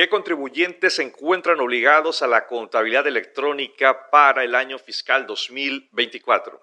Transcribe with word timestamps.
¿Qué 0.00 0.08
contribuyentes 0.08 0.94
se 0.94 1.02
encuentran 1.02 1.60
obligados 1.60 2.22
a 2.22 2.26
la 2.26 2.46
contabilidad 2.46 3.06
electrónica 3.06 4.08
para 4.08 4.42
el 4.44 4.54
año 4.54 4.78
fiscal 4.78 5.26
2024? 5.26 6.58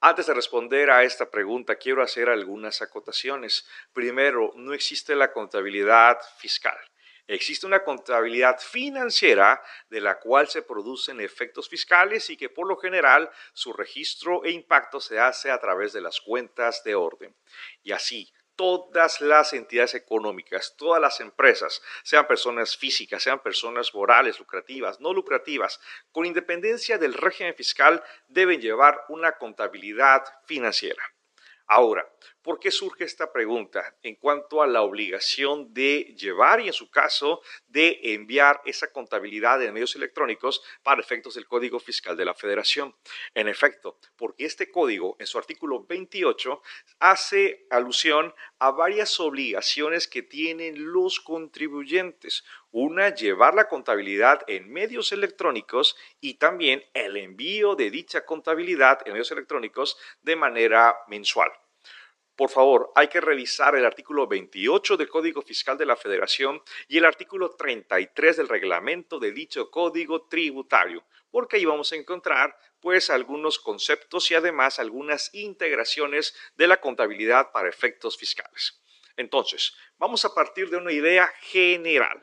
Antes 0.00 0.26
de 0.26 0.34
responder 0.34 0.90
a 0.90 1.04
esta 1.04 1.30
pregunta, 1.30 1.76
quiero 1.76 2.02
hacer 2.02 2.28
algunas 2.28 2.82
acotaciones. 2.82 3.68
Primero, 3.92 4.52
no 4.56 4.74
existe 4.74 5.14
la 5.14 5.32
contabilidad 5.32 6.18
fiscal. 6.38 6.76
Existe 7.28 7.68
una 7.68 7.84
contabilidad 7.84 8.58
financiera 8.58 9.62
de 9.88 10.00
la 10.00 10.18
cual 10.18 10.48
se 10.48 10.62
producen 10.62 11.20
efectos 11.20 11.68
fiscales 11.68 12.30
y 12.30 12.36
que 12.36 12.48
por 12.48 12.66
lo 12.66 12.76
general 12.78 13.30
su 13.52 13.72
registro 13.72 14.44
e 14.44 14.50
impacto 14.50 14.98
se 14.98 15.20
hace 15.20 15.52
a 15.52 15.60
través 15.60 15.92
de 15.92 16.00
las 16.00 16.20
cuentas 16.20 16.82
de 16.82 16.96
orden. 16.96 17.32
Y 17.84 17.92
así, 17.92 18.28
todas 18.56 19.20
las 19.20 19.52
entidades 19.52 19.94
económicas, 19.94 20.74
todas 20.76 21.00
las 21.00 21.20
empresas, 21.20 21.82
sean 22.02 22.26
personas 22.26 22.76
físicas, 22.76 23.22
sean 23.22 23.40
personas 23.40 23.94
morales, 23.94 24.38
lucrativas, 24.38 25.00
no 25.00 25.12
lucrativas, 25.12 25.80
con 26.10 26.26
independencia 26.26 26.98
del 26.98 27.14
régimen 27.14 27.54
fiscal, 27.54 28.02
deben 28.28 28.60
llevar 28.60 29.04
una 29.08 29.32
contabilidad 29.32 30.24
financiera. 30.46 31.02
Ahora, 31.66 32.06
¿por 32.42 32.58
qué 32.58 32.70
surge 32.70 33.04
esta 33.04 33.32
pregunta 33.32 33.96
en 34.02 34.16
cuanto 34.16 34.62
a 34.62 34.66
la 34.66 34.82
obligación 34.82 35.72
de 35.72 36.14
llevar 36.18 36.60
y 36.60 36.66
en 36.66 36.72
su 36.72 36.90
caso 36.90 37.40
de 37.68 38.00
enviar 38.02 38.60
esa 38.64 38.90
contabilidad 38.92 39.62
en 39.62 39.72
medios 39.72 39.94
electrónicos 39.96 40.62
para 40.82 41.00
efectos 41.00 41.34
del 41.34 41.46
Código 41.46 41.78
Fiscal 41.78 42.16
de 42.16 42.24
la 42.24 42.34
Federación? 42.34 42.94
En 43.34 43.48
efecto, 43.48 43.98
porque 44.16 44.44
este 44.44 44.70
código 44.70 45.16
en 45.18 45.26
su 45.26 45.38
artículo 45.38 45.84
28 45.84 46.62
hace 46.98 47.66
alusión 47.70 48.34
a 48.58 48.70
varias 48.72 49.18
obligaciones 49.20 50.08
que 50.08 50.22
tienen 50.22 50.92
los 50.92 51.20
contribuyentes. 51.20 52.44
Una, 52.70 53.14
llevar 53.14 53.54
la 53.54 53.68
contabilidad 53.68 54.42
en 54.46 54.72
medios 54.72 55.12
electrónicos 55.12 55.96
y 56.20 56.34
también 56.34 56.82
el 56.94 57.16
envío 57.16 57.74
de 57.74 57.90
dicha 57.90 58.24
contabilidad 58.24 59.00
en 59.04 59.12
medios 59.12 59.30
electrónicos 59.30 59.98
de 60.22 60.36
manera 60.36 60.96
mensual. 61.08 61.52
Por 62.42 62.50
favor, 62.50 62.90
hay 62.96 63.06
que 63.06 63.20
revisar 63.20 63.76
el 63.76 63.86
artículo 63.86 64.26
28 64.26 64.96
del 64.96 65.08
Código 65.08 65.42
Fiscal 65.42 65.78
de 65.78 65.86
la 65.86 65.94
Federación 65.94 66.60
y 66.88 66.98
el 66.98 67.04
artículo 67.04 67.50
33 67.50 68.36
del 68.36 68.48
reglamento 68.48 69.20
de 69.20 69.30
dicho 69.30 69.70
código 69.70 70.26
tributario, 70.26 71.04
porque 71.30 71.54
ahí 71.54 71.64
vamos 71.64 71.92
a 71.92 71.94
encontrar 71.94 72.58
pues 72.80 73.10
algunos 73.10 73.60
conceptos 73.60 74.28
y 74.32 74.34
además 74.34 74.80
algunas 74.80 75.32
integraciones 75.32 76.34
de 76.56 76.66
la 76.66 76.80
contabilidad 76.80 77.52
para 77.52 77.68
efectos 77.68 78.18
fiscales. 78.18 78.82
Entonces, 79.16 79.76
vamos 79.96 80.24
a 80.24 80.34
partir 80.34 80.68
de 80.68 80.78
una 80.78 80.90
idea 80.90 81.32
general 81.42 82.20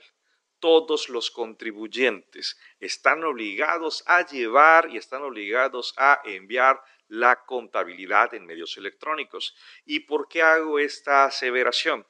todos 0.60 1.08
los 1.08 1.32
contribuyentes 1.32 2.60
están 2.82 3.24
obligados 3.24 4.04
a 4.06 4.26
llevar 4.26 4.90
y 4.92 4.98
están 4.98 5.24
obligados 5.24 5.94
a 5.96 6.22
enviar 6.26 6.82
la 7.10 7.44
contabilidad 7.46 8.34
en 8.34 8.46
medios 8.46 8.78
electrónicos. 8.78 9.56
¿Y 9.86 10.02
por 10.02 10.28
qué 10.28 10.42
hago 10.42 10.80
esta 10.80 11.26
aseveración? 11.26 12.06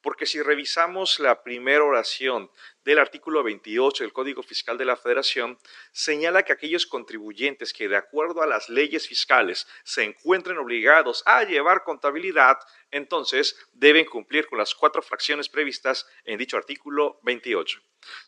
Porque 0.00 0.26
si 0.26 0.42
revisamos 0.42 1.20
la 1.20 1.42
primera 1.42 1.84
oración 1.84 2.50
del 2.84 2.98
artículo 2.98 3.42
28 3.42 4.04
del 4.04 4.12
Código 4.12 4.42
Fiscal 4.42 4.76
de 4.76 4.84
la 4.84 4.96
Federación, 4.96 5.58
señala 5.92 6.42
que 6.42 6.52
aquellos 6.52 6.86
contribuyentes 6.86 7.72
que 7.72 7.88
de 7.88 7.96
acuerdo 7.96 8.42
a 8.42 8.46
las 8.46 8.68
leyes 8.68 9.06
fiscales 9.06 9.66
se 9.84 10.02
encuentren 10.02 10.58
obligados 10.58 11.22
a 11.26 11.44
llevar 11.44 11.84
contabilidad, 11.84 12.58
entonces 12.90 13.56
deben 13.72 14.04
cumplir 14.06 14.46
con 14.48 14.58
las 14.58 14.74
cuatro 14.74 15.02
fracciones 15.02 15.48
previstas 15.48 16.06
en 16.24 16.38
dicho 16.38 16.56
artículo 16.56 17.20
28. 17.22 17.80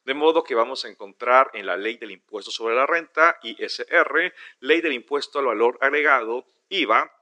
De 0.05 0.15
modo 0.15 0.45
que 0.45 0.55
vamos 0.55 0.85
a 0.85 0.89
encontrar 0.89 1.51
en 1.55 1.67
la 1.67 1.77
ley 1.77 1.97
del 1.97 2.13
impuesto 2.13 2.51
sobre 2.51 2.77
la 2.77 2.87
renta, 2.87 3.39
ISR, 3.43 4.33
ley 4.61 4.81
del 4.81 4.93
impuesto 4.93 5.39
al 5.39 5.47
valor 5.47 5.79
agregado, 5.81 6.47
IVA, 6.69 7.14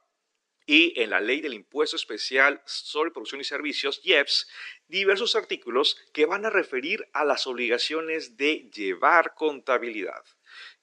y 0.66 1.00
en 1.00 1.10
la 1.10 1.20
ley 1.20 1.40
del 1.40 1.54
impuesto 1.54 1.96
especial 1.96 2.62
sobre 2.64 3.10
producción 3.10 3.40
y 3.40 3.44
servicios, 3.44 4.00
IEPS, 4.04 4.48
diversos 4.88 5.34
artículos 5.36 5.96
que 6.12 6.26
van 6.26 6.46
a 6.46 6.50
referir 6.50 7.08
a 7.12 7.24
las 7.24 7.46
obligaciones 7.46 8.36
de 8.36 8.70
llevar 8.72 9.34
contabilidad. 9.34 10.24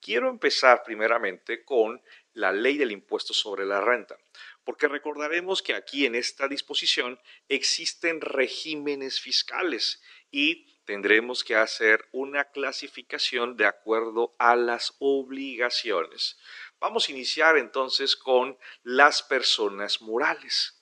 Quiero 0.02 0.30
empezar 0.30 0.84
primeramente 0.84 1.64
con 1.64 2.02
la 2.34 2.52
ley 2.52 2.78
del 2.78 2.92
impuesto 2.92 3.34
sobre 3.34 3.66
la 3.66 3.82
renta, 3.82 4.18
porque 4.64 4.88
recordaremos 4.88 5.62
que 5.62 5.74
aquí 5.74 6.06
en 6.06 6.16
esta 6.16 6.48
disposición 6.48 7.20
existen 7.48 8.22
regímenes 8.22 9.20
fiscales 9.20 10.02
y 10.32 10.66
tendremos 10.86 11.44
que 11.44 11.56
hacer 11.56 12.08
una 12.12 12.46
clasificación 12.46 13.58
de 13.58 13.66
acuerdo 13.66 14.36
a 14.40 14.56
las 14.56 14.96
obligaciones. 15.00 16.40
Vamos 16.80 17.10
a 17.10 17.12
iniciar 17.12 17.58
entonces 17.58 18.16
con 18.16 18.58
las 18.84 19.22
personas 19.22 20.02
morales. 20.02 20.80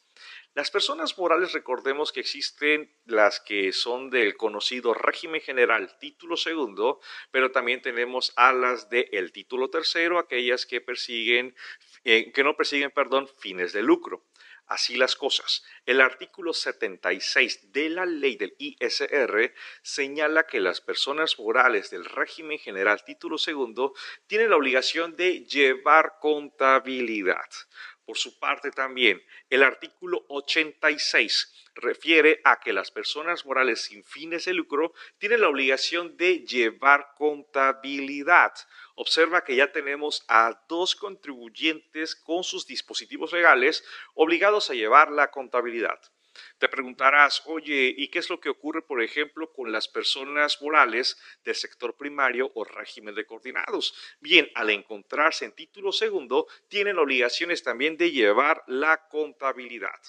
Las 0.53 0.71
personas 0.71 1.17
morales, 1.17 1.53
recordemos 1.53 2.11
que 2.11 2.19
existen 2.19 2.91
las 3.05 3.39
que 3.39 3.71
son 3.71 4.09
del 4.09 4.37
conocido 4.37 4.93
régimen 4.93 5.41
general, 5.41 5.97
título 5.99 6.35
segundo, 6.35 6.99
pero 7.31 7.51
también 7.51 7.81
tenemos 7.81 8.33
a 8.35 8.53
las 8.53 8.89
del 8.89 9.31
título 9.31 9.69
tercero, 9.69 10.17
aquellas 10.17 10.65
que 10.65 10.81
persiguen, 10.81 11.55
eh, 12.03 12.31
que 12.31 12.43
no 12.43 12.55
persiguen, 12.55 12.91
perdón, 12.91 13.27
fines 13.39 13.73
de 13.73 13.83
lucro. 13.83 14.25
Así 14.67 14.97
las 14.97 15.15
cosas. 15.15 15.63
El 15.85 16.01
artículo 16.01 16.51
76 16.51 17.71
de 17.71 17.89
la 17.89 18.05
ley 18.05 18.35
del 18.35 18.53
ISR 18.57 19.53
señala 19.81 20.45
que 20.45 20.59
las 20.59 20.81
personas 20.81 21.39
morales 21.39 21.89
del 21.89 22.03
régimen 22.03 22.59
general 22.59 23.01
título 23.05 23.37
segundo 23.37 23.93
tienen 24.27 24.49
la 24.49 24.57
obligación 24.57 25.15
de 25.15 25.45
llevar 25.45 26.15
contabilidad. 26.19 27.47
Por 28.07 28.17
su 28.17 28.39
parte 28.39 28.71
también, 28.71 29.21
el 29.49 29.63
artículo 29.63 30.23
86 30.29 31.53
refiere 31.75 32.39
a 32.45 32.57
que 32.57 32.71
las 32.71 32.89
personas 32.89 33.45
morales 33.45 33.81
sin 33.81 34.01
fines 34.05 34.45
de 34.45 34.53
lucro 34.53 34.93
tienen 35.17 35.41
la 35.41 35.49
obligación 35.49 36.15
de 36.15 36.39
llevar 36.45 37.09
contabilidad. 37.17 38.53
Observa 38.95 39.43
que 39.43 39.57
ya 39.57 39.73
tenemos 39.73 40.23
a 40.29 40.57
dos 40.69 40.95
contribuyentes 40.95 42.15
con 42.15 42.45
sus 42.45 42.65
dispositivos 42.65 43.33
legales 43.33 43.83
obligados 44.13 44.69
a 44.69 44.73
llevar 44.73 45.11
la 45.11 45.29
contabilidad. 45.29 45.99
Te 46.57 46.69
preguntarás, 46.69 47.41
oye, 47.45 47.93
¿y 47.95 48.09
qué 48.09 48.19
es 48.19 48.29
lo 48.29 48.39
que 48.39 48.49
ocurre, 48.49 48.81
por 48.81 49.01
ejemplo, 49.01 49.51
con 49.53 49.71
las 49.71 49.87
personas 49.87 50.61
morales 50.61 51.17
del 51.43 51.55
sector 51.55 51.95
primario 51.95 52.51
o 52.55 52.63
régimen 52.63 53.15
de 53.15 53.25
coordinados? 53.25 53.93
Bien, 54.19 54.49
al 54.55 54.69
encontrarse 54.69 55.45
en 55.45 55.55
título 55.55 55.91
segundo, 55.91 56.47
tienen 56.67 56.97
obligaciones 56.97 57.63
también 57.63 57.97
de 57.97 58.11
llevar 58.11 58.63
la 58.67 59.07
contabilidad. 59.07 59.99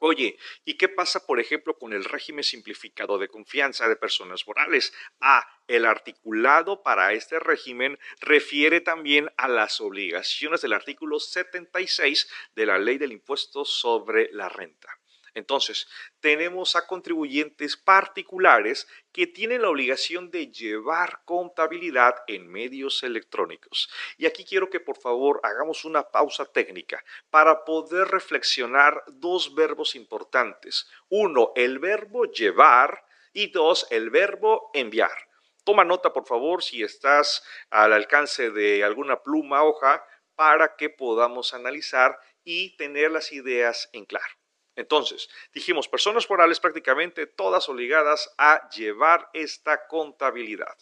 Oye, 0.00 0.38
¿y 0.64 0.74
qué 0.74 0.88
pasa, 0.88 1.26
por 1.26 1.40
ejemplo, 1.40 1.76
con 1.76 1.92
el 1.92 2.04
régimen 2.04 2.44
simplificado 2.44 3.18
de 3.18 3.26
confianza 3.26 3.88
de 3.88 3.96
personas 3.96 4.46
morales? 4.46 4.92
Ah, 5.20 5.44
el 5.66 5.84
articulado 5.84 6.84
para 6.84 7.12
este 7.14 7.40
régimen 7.40 7.98
refiere 8.20 8.80
también 8.80 9.28
a 9.36 9.48
las 9.48 9.80
obligaciones 9.80 10.60
del 10.60 10.72
artículo 10.72 11.18
76 11.18 12.30
de 12.54 12.66
la 12.66 12.78
ley 12.78 12.98
del 12.98 13.10
impuesto 13.10 13.64
sobre 13.64 14.30
la 14.32 14.48
renta. 14.48 14.88
Entonces, 15.34 15.88
tenemos 16.20 16.76
a 16.76 16.86
contribuyentes 16.86 17.76
particulares 17.76 18.88
que 19.12 19.26
tienen 19.26 19.62
la 19.62 19.70
obligación 19.70 20.30
de 20.30 20.50
llevar 20.50 21.22
contabilidad 21.24 22.14
en 22.26 22.48
medios 22.48 23.02
electrónicos. 23.02 23.90
Y 24.16 24.26
aquí 24.26 24.44
quiero 24.44 24.70
que 24.70 24.80
por 24.80 24.98
favor 24.98 25.40
hagamos 25.42 25.84
una 25.84 26.02
pausa 26.02 26.44
técnica 26.44 27.04
para 27.30 27.64
poder 27.64 28.08
reflexionar 28.08 29.02
dos 29.06 29.54
verbos 29.54 29.94
importantes. 29.94 30.88
Uno, 31.08 31.52
el 31.56 31.78
verbo 31.78 32.24
llevar 32.24 33.04
y 33.32 33.50
dos, 33.50 33.86
el 33.90 34.10
verbo 34.10 34.70
enviar. 34.74 35.28
Toma 35.64 35.84
nota, 35.84 36.12
por 36.12 36.26
favor, 36.26 36.62
si 36.62 36.82
estás 36.82 37.42
al 37.70 37.92
alcance 37.92 38.50
de 38.50 38.82
alguna 38.84 39.22
pluma, 39.22 39.62
hoja, 39.64 40.02
para 40.34 40.76
que 40.76 40.88
podamos 40.88 41.52
analizar 41.52 42.18
y 42.42 42.76
tener 42.76 43.10
las 43.10 43.32
ideas 43.32 43.90
en 43.92 44.06
claro. 44.06 44.37
Entonces, 44.78 45.28
dijimos, 45.52 45.88
personas 45.88 46.30
morales 46.30 46.60
prácticamente 46.60 47.26
todas 47.26 47.68
obligadas 47.68 48.32
a 48.38 48.68
llevar 48.70 49.28
esta 49.32 49.88
contabilidad. 49.88 50.78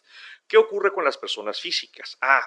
¿Qué 0.47 0.59
ocurre 0.59 0.93
con 0.93 1.03
las 1.03 1.17
personas 1.17 1.63
físicas? 1.63 2.19
Ah, 2.21 2.47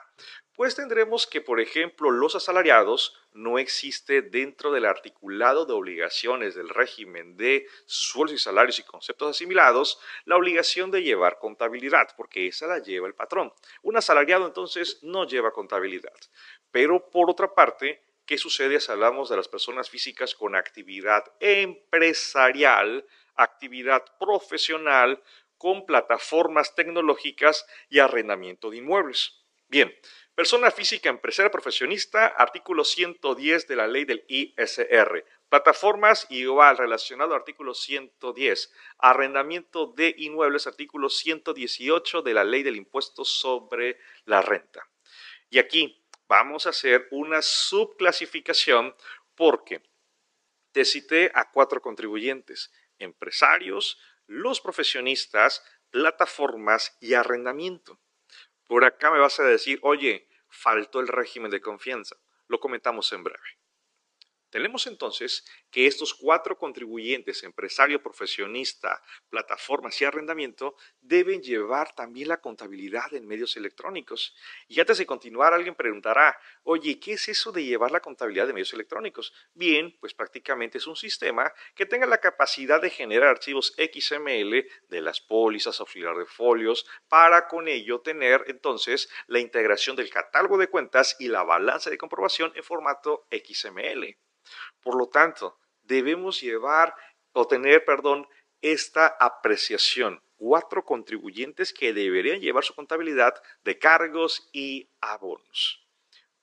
pues 0.53 0.75
tendremos 0.75 1.25
que, 1.25 1.41
por 1.41 1.59
ejemplo, 1.59 2.11
los 2.11 2.35
asalariados 2.35 3.19
no 3.33 3.57
existe 3.57 4.21
dentro 4.21 4.71
del 4.71 4.85
articulado 4.85 5.65
de 5.65 5.73
obligaciones 5.73 6.53
del 6.53 6.69
régimen 6.69 7.35
de 7.35 7.65
sueldos 7.87 8.35
y 8.35 8.37
salarios 8.37 8.77
y 8.77 8.83
conceptos 8.83 9.31
asimilados 9.31 9.99
la 10.25 10.37
obligación 10.37 10.91
de 10.91 11.01
llevar 11.01 11.39
contabilidad, 11.39 12.09
porque 12.15 12.45
esa 12.45 12.67
la 12.67 12.77
lleva 12.77 13.07
el 13.07 13.15
patrón. 13.15 13.51
Un 13.81 13.97
asalariado 13.97 14.45
entonces 14.45 14.99
no 15.01 15.25
lleva 15.25 15.51
contabilidad. 15.51 16.13
Pero 16.69 17.09
por 17.09 17.31
otra 17.31 17.55
parte, 17.55 18.03
¿Qué 18.29 18.37
sucede 18.37 18.79
si 18.79 18.91
hablamos 18.91 19.27
de 19.27 19.37
las 19.37 19.47
personas 19.47 19.89
físicas 19.89 20.35
con 20.35 20.55
actividad 20.55 21.23
empresarial, 21.39 23.03
actividad 23.33 24.05
profesional, 24.19 25.23
con 25.57 25.87
plataformas 25.87 26.75
tecnológicas 26.75 27.65
y 27.89 27.97
arrendamiento 27.97 28.69
de 28.69 28.77
inmuebles. 28.77 29.41
Bien, 29.67 29.91
persona 30.35 30.69
física 30.69 31.09
empresaria 31.09 31.49
profesionista, 31.49 32.27
artículo 32.27 32.83
110 32.83 33.67
de 33.67 33.75
la 33.75 33.87
ley 33.87 34.05
del 34.05 34.23
ISR. 34.27 35.25
Plataformas 35.49 36.27
igual 36.29 36.77
relacionado 36.77 37.33
artículo 37.33 37.73
110. 37.73 38.71
Arrendamiento 38.99 39.87
de 39.87 40.13
inmuebles, 40.19 40.67
artículo 40.67 41.09
118 41.09 42.21
de 42.21 42.33
la 42.35 42.43
ley 42.43 42.61
del 42.61 42.75
impuesto 42.75 43.25
sobre 43.25 43.97
la 44.25 44.43
renta. 44.43 44.87
Y 45.49 45.57
aquí 45.57 45.98
vamos 46.29 46.67
a 46.67 46.69
hacer 46.69 47.07
una 47.11 47.41
subclasificación 47.41 48.95
porque 49.35 49.81
te 50.71 50.85
cité 50.85 51.31
a 51.33 51.49
cuatro 51.51 51.81
contribuyentes, 51.81 52.71
empresarios, 52.99 53.99
los 54.27 54.61
profesionistas, 54.61 55.63
plataformas 55.89 56.95
y 57.01 57.15
arrendamiento. 57.15 57.99
Por 58.67 58.85
acá 58.85 59.09
me 59.09 59.19
vas 59.19 59.39
a 59.39 59.43
decir, 59.43 59.79
oye, 59.81 60.29
faltó 60.47 60.99
el 60.99 61.07
régimen 61.07 61.49
de 61.49 61.61
confianza. 61.61 62.15
Lo 62.47 62.59
comentamos 62.59 63.11
en 63.11 63.23
breve. 63.23 63.58
Tenemos 64.49 64.87
entonces 64.87 65.45
que 65.69 65.85
estos 65.85 66.13
cuatro 66.13 66.57
contribuyentes, 66.57 67.43
empresario, 67.43 68.01
profesionista, 68.01 69.01
plataformas 69.29 70.01
y 70.01 70.05
arrendamiento, 70.05 70.75
deben 71.01 71.41
llevar 71.41 71.93
también 71.93 72.29
la 72.29 72.41
contabilidad 72.41 73.13
en 73.13 73.27
medios 73.27 73.55
electrónicos. 73.57 74.35
Y 74.67 74.79
antes 74.79 74.97
de 74.97 75.05
continuar, 75.05 75.53
alguien 75.53 75.75
preguntará, 75.75 76.39
oye, 76.63 76.99
¿qué 76.99 77.13
es 77.13 77.29
eso 77.29 77.51
de 77.51 77.63
llevar 77.63 77.91
la 77.91 77.99
contabilidad 77.99 78.47
de 78.47 78.53
medios 78.53 78.73
electrónicos? 78.73 79.33
Bien, 79.53 79.95
pues 79.99 80.13
prácticamente 80.13 80.79
es 80.79 80.87
un 80.87 80.95
sistema 80.95 81.53
que 81.75 81.85
tenga 81.85 82.07
la 82.07 82.19
capacidad 82.19 82.81
de 82.81 82.89
generar 82.89 83.29
archivos 83.29 83.75
XML 83.77 84.65
de 84.87 85.01
las 85.01 85.21
pólizas, 85.21 85.79
auxiliar 85.79 86.17
de 86.17 86.25
folios, 86.25 86.85
para 87.07 87.47
con 87.47 87.67
ello 87.67 88.01
tener 88.01 88.43
entonces 88.47 89.09
la 89.27 89.39
integración 89.39 89.95
del 89.95 90.09
catálogo 90.09 90.57
de 90.57 90.69
cuentas 90.69 91.15
y 91.19 91.27
la 91.27 91.43
balanza 91.43 91.89
de 91.89 91.97
comprobación 91.97 92.51
en 92.55 92.63
formato 92.63 93.27
XML. 93.31 94.17
Por 94.81 94.95
lo 94.97 95.07
tanto, 95.07 95.57
debemos 95.83 96.41
llevar 96.41 96.95
o 97.33 97.47
tener, 97.47 97.85
perdón, 97.85 98.27
esta 98.61 99.07
apreciación. 99.07 100.21
Cuatro 100.35 100.85
contribuyentes 100.85 101.73
que 101.73 101.93
deberían 101.93 102.39
llevar 102.39 102.63
su 102.63 102.73
contabilidad 102.73 103.33
de 103.63 103.77
cargos 103.77 104.49
y 104.53 104.89
abonos. 105.01 105.85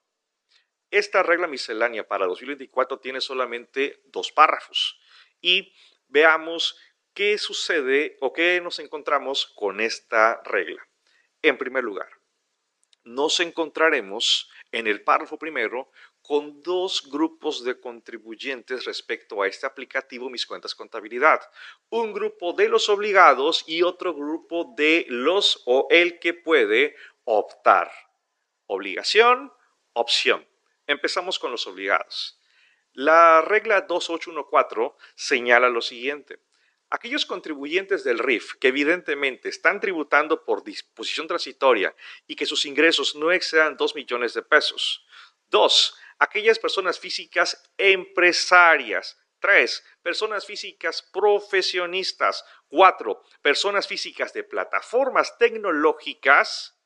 Esta 0.90 1.24
regla 1.24 1.48
miscelánea 1.48 2.06
para 2.08 2.28
2024 2.28 3.00
tiene 3.00 3.22
solamente 3.22 4.02
dos 4.06 4.32
párrafos 4.32 5.00
y 5.42 5.74
veamos 6.08 6.78
qué 7.14 7.38
sucede 7.38 8.18
o 8.22 8.34
qué 8.34 8.60
nos 8.62 8.80
encontramos 8.80 9.48
con 9.56 9.80
esta 9.80 10.42
regla. 10.44 10.88
En 11.42 11.58
primer 11.58 11.84
lugar, 11.84 12.10
nos 13.04 13.40
encontraremos 13.40 14.52
en 14.72 14.88
el 14.88 15.04
párrafo 15.04 15.38
primero 15.38 15.92
con 16.24 16.64
dos 16.64 17.10
grupos 17.10 17.64
de 17.66 17.80
contribuyentes 17.80 18.86
respecto 18.86 19.42
a 19.42 19.48
este 19.48 19.66
aplicativo 19.66 20.30
Mis 20.30 20.46
Cuentas 20.46 20.74
Contabilidad. 20.74 21.42
Un 21.90 22.14
grupo 22.14 22.54
de 22.54 22.70
los 22.70 22.88
obligados 22.88 23.66
y 23.68 23.84
otro 23.84 24.16
grupo 24.16 24.74
de 24.76 25.06
los 25.10 25.62
o 25.66 25.88
el 25.92 26.20
que 26.20 26.34
puede 26.34 26.96
optar. 27.26 27.92
Obligación, 28.68 29.52
opción. 29.92 30.48
Empezamos 30.88 31.38
con 31.38 31.52
los 31.52 31.68
obligados. 31.68 32.40
La 32.94 33.42
regla 33.42 33.82
2814 33.82 34.96
señala 35.16 35.70
lo 35.70 35.82
siguiente. 35.82 36.40
Aquellos 36.90 37.26
contribuyentes 37.26 38.04
del 38.04 38.20
RIF 38.20 38.54
que 38.62 38.70
evidentemente 38.70 39.50
están 39.50 39.82
tributando 39.82 40.46
por 40.46 40.64
disposición 40.64 41.28
transitoria 41.28 41.94
y 42.28 42.36
que 42.36 42.46
sus 42.46 42.66
ingresos 42.66 43.16
no 43.16 43.32
excedan 43.32 43.76
2 43.76 43.96
millones 43.96 44.34
de 44.36 44.44
pesos. 44.44 45.04
Dos, 45.50 45.98
aquellas 46.20 46.60
personas 46.60 47.00
físicas 47.00 47.62
empresarias. 47.78 49.18
Tres, 49.40 49.84
personas 50.02 50.46
físicas 50.46 51.02
profesionistas. 51.12 52.44
Cuatro, 52.68 53.22
personas 53.42 53.88
físicas 53.88 54.32
de 54.34 54.44
plataformas 54.44 55.38
tecnológicas 55.38 56.78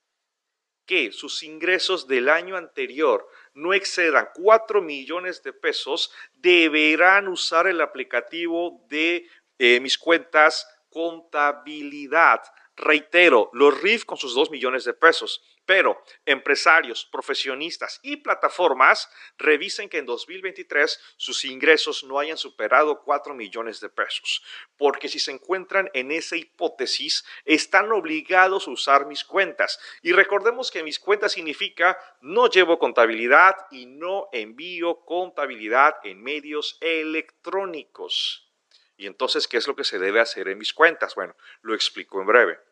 que 0.88 1.12
sus 1.12 1.44
ingresos 1.44 2.08
del 2.08 2.30
año 2.30 2.56
anterior 2.56 3.28
no 3.54 3.74
excedan 3.74 4.30
4 4.34 4.82
millones 4.82 5.44
de 5.44 5.52
pesos, 5.52 6.12
deberán 6.34 7.28
usar 7.28 7.68
el 7.68 7.82
aplicativo 7.82 8.86
de 8.88 9.30
eh, 9.60 9.80
mis 9.82 9.98
cuentas 9.98 10.66
contabilidad. 10.90 12.42
Reitero, 12.80 13.50
los 13.54 13.82
RIF 13.82 14.06
con 14.06 14.18
sus 14.20 14.36
2 14.36 14.52
millones 14.52 14.86
de 14.86 14.94
pesos. 14.94 15.42
Pero 15.66 16.02
empresarios, 16.26 17.06
profesionistas 17.12 18.00
y 18.04 18.18
plataformas 18.18 19.10
revisen 19.38 19.90
que 19.90 19.98
en 19.98 20.06
2023 20.06 20.98
sus 21.18 21.44
ingresos 21.44 22.04
no 22.04 22.20
hayan 22.20 22.38
superado 22.38 23.02
4 23.04 23.34
millones 23.34 23.82
de 23.82 23.90
pesos, 23.90 24.44
porque 24.78 25.10
si 25.10 25.20
se 25.20 25.32
encuentran 25.32 25.90
en 25.94 26.12
esa 26.12 26.38
hipótesis, 26.38 27.26
están 27.44 27.92
obligados 27.92 28.68
a 28.68 28.72
usar 28.72 29.08
mis 29.08 29.26
cuentas. 29.26 29.80
Y 30.04 30.14
recordemos 30.14 30.72
que 30.72 30.84
mis 30.84 31.00
cuentas 31.00 31.34
significa 31.34 31.98
no 32.22 32.48
llevo 32.48 32.78
contabilidad 32.78 33.56
y 33.72 33.88
no 33.88 34.30
envío 34.32 35.04
contabilidad 35.04 35.96
en 36.04 36.22
medios 36.22 36.78
electrónicos. 36.80 38.50
Y 38.96 39.08
entonces, 39.08 39.48
¿qué 39.48 39.58
es 39.58 39.68
lo 39.68 39.76
que 39.76 39.84
se 39.84 40.00
debe 40.00 40.22
hacer 40.22 40.48
en 40.48 40.60
mis 40.60 40.74
cuentas? 40.74 41.16
Bueno, 41.16 41.36
lo 41.62 41.74
explico 41.74 42.22
en 42.22 42.28
breve 42.28 42.67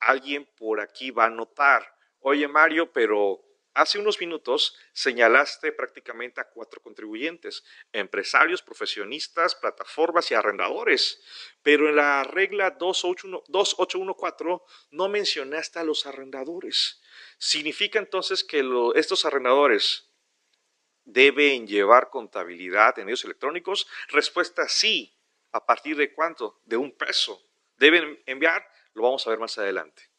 alguien 0.00 0.46
por 0.56 0.80
aquí 0.80 1.10
va 1.10 1.26
a 1.26 1.30
notar, 1.30 1.94
oye 2.20 2.46
Mario, 2.48 2.92
pero 2.92 3.44
hace 3.74 3.98
unos 3.98 4.18
minutos 4.20 4.76
señalaste 4.92 5.72
prácticamente 5.72 6.40
a 6.40 6.48
cuatro 6.48 6.80
contribuyentes, 6.80 7.64
empresarios, 7.92 8.62
profesionistas, 8.62 9.54
plataformas 9.54 10.30
y 10.30 10.34
arrendadores, 10.34 11.22
pero 11.62 11.88
en 11.88 11.96
la 11.96 12.24
regla 12.24 12.70
2814 12.72 14.64
no 14.90 15.08
mencionaste 15.08 15.78
a 15.78 15.84
los 15.84 16.06
arrendadores. 16.06 17.00
¿Significa 17.38 17.98
entonces 17.98 18.42
que 18.42 18.64
estos 18.96 19.24
arrendadores 19.24 20.08
deben 21.04 21.66
llevar 21.66 22.10
contabilidad 22.10 22.98
en 22.98 23.06
medios 23.06 23.24
electrónicos? 23.24 23.86
Respuesta 24.08 24.68
sí. 24.68 25.14
¿A 25.52 25.64
partir 25.64 25.96
de 25.96 26.12
cuánto? 26.12 26.60
De 26.66 26.76
un 26.76 26.92
peso. 26.92 27.42
¿Deben 27.78 28.22
enviar? 28.26 28.68
Lo 28.98 29.04
vamos 29.04 29.24
a 29.26 29.30
ver 29.30 29.38
más 29.38 29.56
adelante. 29.58 30.10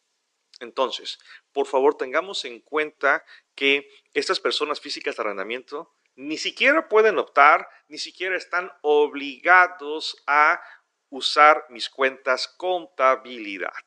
Entonces, 0.61 1.19
por 1.51 1.67
favor, 1.67 1.95
tengamos 1.95 2.45
en 2.45 2.61
cuenta 2.61 3.25
que 3.55 3.89
estas 4.13 4.39
personas 4.39 4.79
físicas 4.79 5.17
de 5.17 5.21
arrendamiento 5.21 5.93
ni 6.15 6.37
siquiera 6.37 6.87
pueden 6.87 7.19
optar, 7.19 7.67
ni 7.89 7.97
siquiera 7.97 8.37
están 8.37 8.71
obligados 8.81 10.15
a 10.27 10.61
usar 11.09 11.65
mis 11.69 11.89
cuentas 11.89 12.47
contabilidad. 12.47 13.83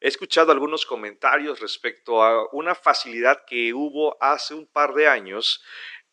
He 0.00 0.08
escuchado 0.08 0.50
algunos 0.50 0.84
comentarios 0.84 1.60
respecto 1.60 2.22
a 2.22 2.48
una 2.50 2.74
facilidad 2.74 3.44
que 3.44 3.72
hubo 3.72 4.16
hace 4.20 4.54
un 4.54 4.66
par 4.66 4.94
de 4.94 5.06
años 5.06 5.62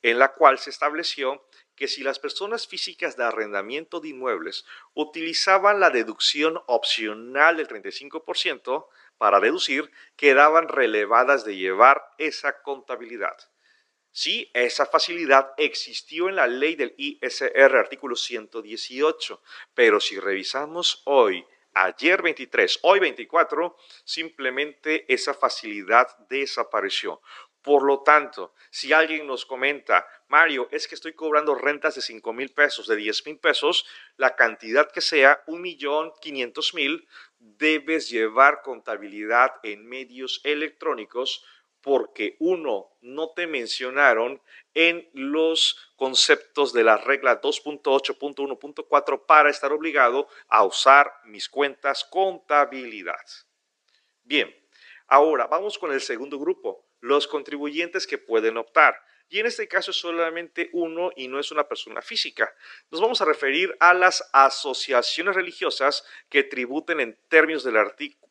en 0.04 0.20
la 0.20 0.34
cual 0.34 0.60
se 0.60 0.70
estableció 0.70 1.44
que 1.76 1.88
si 1.88 2.04
las 2.04 2.20
personas 2.20 2.68
físicas 2.68 3.18
de 3.18 3.24
arrendamiento 3.24 4.00
de 4.00 4.10
inmuebles 4.10 4.66
utilizaban 4.94 5.80
la 5.80 5.90
deducción 5.90 6.62
opcional 6.68 7.58
del 7.58 7.68
35%, 7.68 8.88
para 9.18 9.40
deducir 9.40 9.92
quedaban 10.16 10.68
relevadas 10.68 11.46
de 11.46 11.56
llevar 11.56 12.04
esa 12.18 12.62
contabilidad. 12.62 13.38
Sí, 14.12 14.50
esa 14.54 14.86
facilidad 14.86 15.52
existió 15.58 16.30
en 16.30 16.38
la 16.38 16.48
ley 16.48 16.76
del 16.76 16.94
ISR, 16.98 17.76
artículo 17.76 18.16
118, 18.16 19.42
pero 19.74 20.00
si 20.00 20.18
revisamos 20.20 21.02
hoy, 21.06 21.46
ayer 21.74 22.22
23, 22.22 22.80
hoy 22.84 23.00
24, 23.00 23.76
simplemente 24.06 25.06
esa 25.14 25.34
facilidad 25.34 26.08
desapareció. 26.30 27.22
Por 27.66 27.82
lo 27.82 28.04
tanto, 28.04 28.54
si 28.70 28.94
alguien 28.94 29.26
nos 29.26 29.44
comenta, 29.44 30.08
Mario, 30.28 30.68
es 30.70 30.88
que 30.88 30.94
estoy 30.94 31.14
cobrando 31.14 31.56
rentas 31.56 31.96
de 31.96 32.02
5 32.02 32.32
mil 32.32 32.52
pesos, 32.52 32.86
de 32.86 32.96
10 32.96 33.26
mil 33.26 33.40
pesos, 33.40 33.88
la 34.18 34.36
cantidad 34.36 34.92
que 34.92 35.02
sea, 35.02 35.42
un 35.48 35.64
millón 35.64 36.14
quinientos 36.22 36.76
mil, 36.76 37.08
debes 37.40 38.08
llevar 38.08 38.62
contabilidad 38.62 39.54
en 39.64 39.84
medios 39.88 40.42
electrónicos 40.44 41.44
porque 41.82 42.36
uno, 42.38 42.92
no 43.02 43.32
te 43.32 43.48
mencionaron 43.48 44.40
en 44.76 45.10
los 45.14 45.92
conceptos 45.96 46.72
de 46.72 46.84
la 46.84 46.98
regla 46.98 47.42
2.8.1.4 47.42 49.26
para 49.26 49.50
estar 49.50 49.72
obligado 49.72 50.28
a 50.50 50.64
usar 50.64 51.12
mis 51.26 51.50
cuentas 51.50 52.04
contabilidad. 52.04 53.26
Bien, 54.22 54.56
ahora 55.08 55.48
vamos 55.48 55.80
con 55.80 55.92
el 55.92 56.02
segundo 56.02 56.38
grupo 56.38 56.85
los 57.06 57.28
contribuyentes 57.28 58.08
que 58.08 58.18
pueden 58.18 58.58
optar. 58.58 59.00
Y 59.30 59.40
en 59.40 59.46
este 59.46 59.68
caso 59.68 59.92
es 59.92 59.98
solamente 59.98 60.70
uno 60.74 61.12
y 61.16 61.28
no 61.28 61.40
es 61.40 61.52
una 61.52 61.68
persona 61.68 62.02
física. 62.02 62.54
Nos 62.90 63.02
vamos 63.02 63.22
a 63.22 63.26
referir 63.26 63.76
a 63.80 63.94
las 63.94 64.28
asociaciones 64.34 65.36
religiosas 65.36 66.04
que 66.30 66.44
tributen 66.44 67.00
en 67.00 67.18
términos 67.28 67.64
del, 67.64 67.76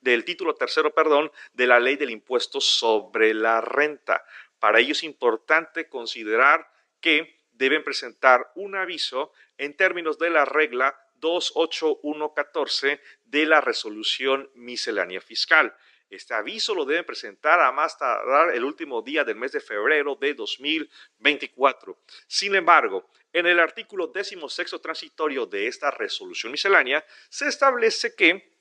del 0.01 0.25
título 0.25 0.55
tercero 0.55 0.93
perdón, 0.93 1.31
de 1.53 1.67
la 1.67 1.81
ley 1.81 1.97
del 1.97 2.11
impuesto 2.11 2.61
sobre 2.61 3.33
la 3.33 3.61
renta. 3.61 4.25
Para 4.59 4.81
ello 4.81 4.93
es 4.93 5.03
importante 5.05 5.89
considerar 5.89 6.69
que 7.01 7.41
deben 7.53 7.85
presentar 7.85 8.51
un 8.57 8.75
aviso 8.75 9.33
en 9.57 9.77
términos 9.77 10.19
de 10.19 10.31
la 10.31 10.45
regla 10.45 10.97
28114 11.15 13.01
de 13.25 13.47
la 13.47 13.61
resolución 13.61 14.51
miscelánea 14.55 15.21
fiscal. 15.21 15.77
Este 16.15 16.33
aviso 16.33 16.75
lo 16.75 16.85
deben 16.85 17.05
presentar 17.05 17.61
a 17.61 17.73
más 17.73 17.99
tardar 17.99 18.55
el 18.55 18.65
último 18.65 19.03
día 19.03 19.25
del 19.25 19.37
mes 19.37 19.53
de 19.53 19.61
febrero 19.61 20.15
de 20.15 20.35
2024. 20.35 21.99
Sin 22.29 22.55
embargo, 22.55 23.11
en 23.33 23.47
el 23.47 23.59
artículo 23.59 24.07
16 24.07 24.81
transitorio 24.81 25.45
de 25.47 25.67
esta 25.67 25.91
resolución 25.91 26.53
miscelánea 26.53 27.05
se 27.29 27.49
establece 27.49 28.15
que 28.15 28.55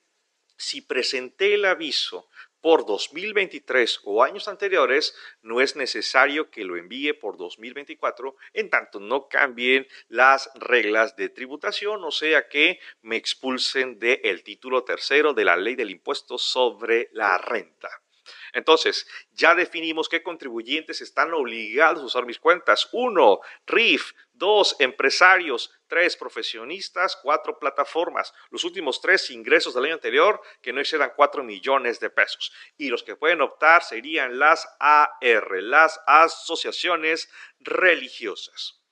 si 0.57 0.81
presenté 0.81 1.53
el 1.53 1.65
aviso 1.65 2.29
por 2.63 2.85
2023 2.85 3.99
o 4.05 4.23
años 4.23 4.47
anteriores, 4.47 5.13
no 5.41 5.59
es 5.59 5.75
necesario 5.75 6.49
que 6.49 6.63
lo 6.63 6.77
envíe 6.77 7.11
por 7.13 7.35
2024, 7.35 8.37
en 8.53 8.69
tanto 8.69 9.01
no 9.01 9.27
cambien 9.27 9.85
las 10.07 10.49
reglas 10.55 11.17
de 11.17 11.27
tributación, 11.27 12.05
o 12.05 12.11
sea 12.11 12.47
que 12.47 12.79
me 13.01 13.17
expulsen 13.17 13.99
del 13.99 14.43
título 14.43 14.85
tercero 14.85 15.33
de 15.33 15.43
la 15.43 15.57
ley 15.57 15.75
del 15.75 15.91
impuesto 15.91 16.37
sobre 16.37 17.09
la 17.11 17.37
renta. 17.37 18.02
Entonces, 18.53 19.07
ya 19.31 19.55
definimos 19.55 20.07
qué 20.07 20.21
contribuyentes 20.21 21.01
están 21.01 21.33
obligados 21.33 22.01
a 22.01 22.05
usar 22.05 22.25
mis 22.25 22.39
cuentas. 22.39 22.87
Uno, 22.91 23.39
RIF. 23.65 24.13
Dos, 24.31 24.75
empresarios. 24.79 25.71
Tres, 25.87 26.15
profesionistas. 26.15 27.15
Cuatro, 27.15 27.57
plataformas. 27.59 28.33
Los 28.51 28.63
últimos 28.63 29.01
tres 29.01 29.29
ingresos 29.31 29.73
del 29.73 29.85
año 29.85 29.95
anterior 29.95 30.39
que 30.61 30.71
no 30.71 30.79
excedan 30.79 31.13
cuatro 31.15 31.43
millones 31.43 31.99
de 31.99 32.09
pesos. 32.09 32.53
Y 32.77 32.89
los 32.89 33.03
que 33.03 33.15
pueden 33.15 33.41
optar 33.41 33.83
serían 33.83 34.37
las 34.39 34.67
AR, 34.79 35.61
las 35.61 35.99
asociaciones 36.05 37.29
religiosas. 37.59 38.82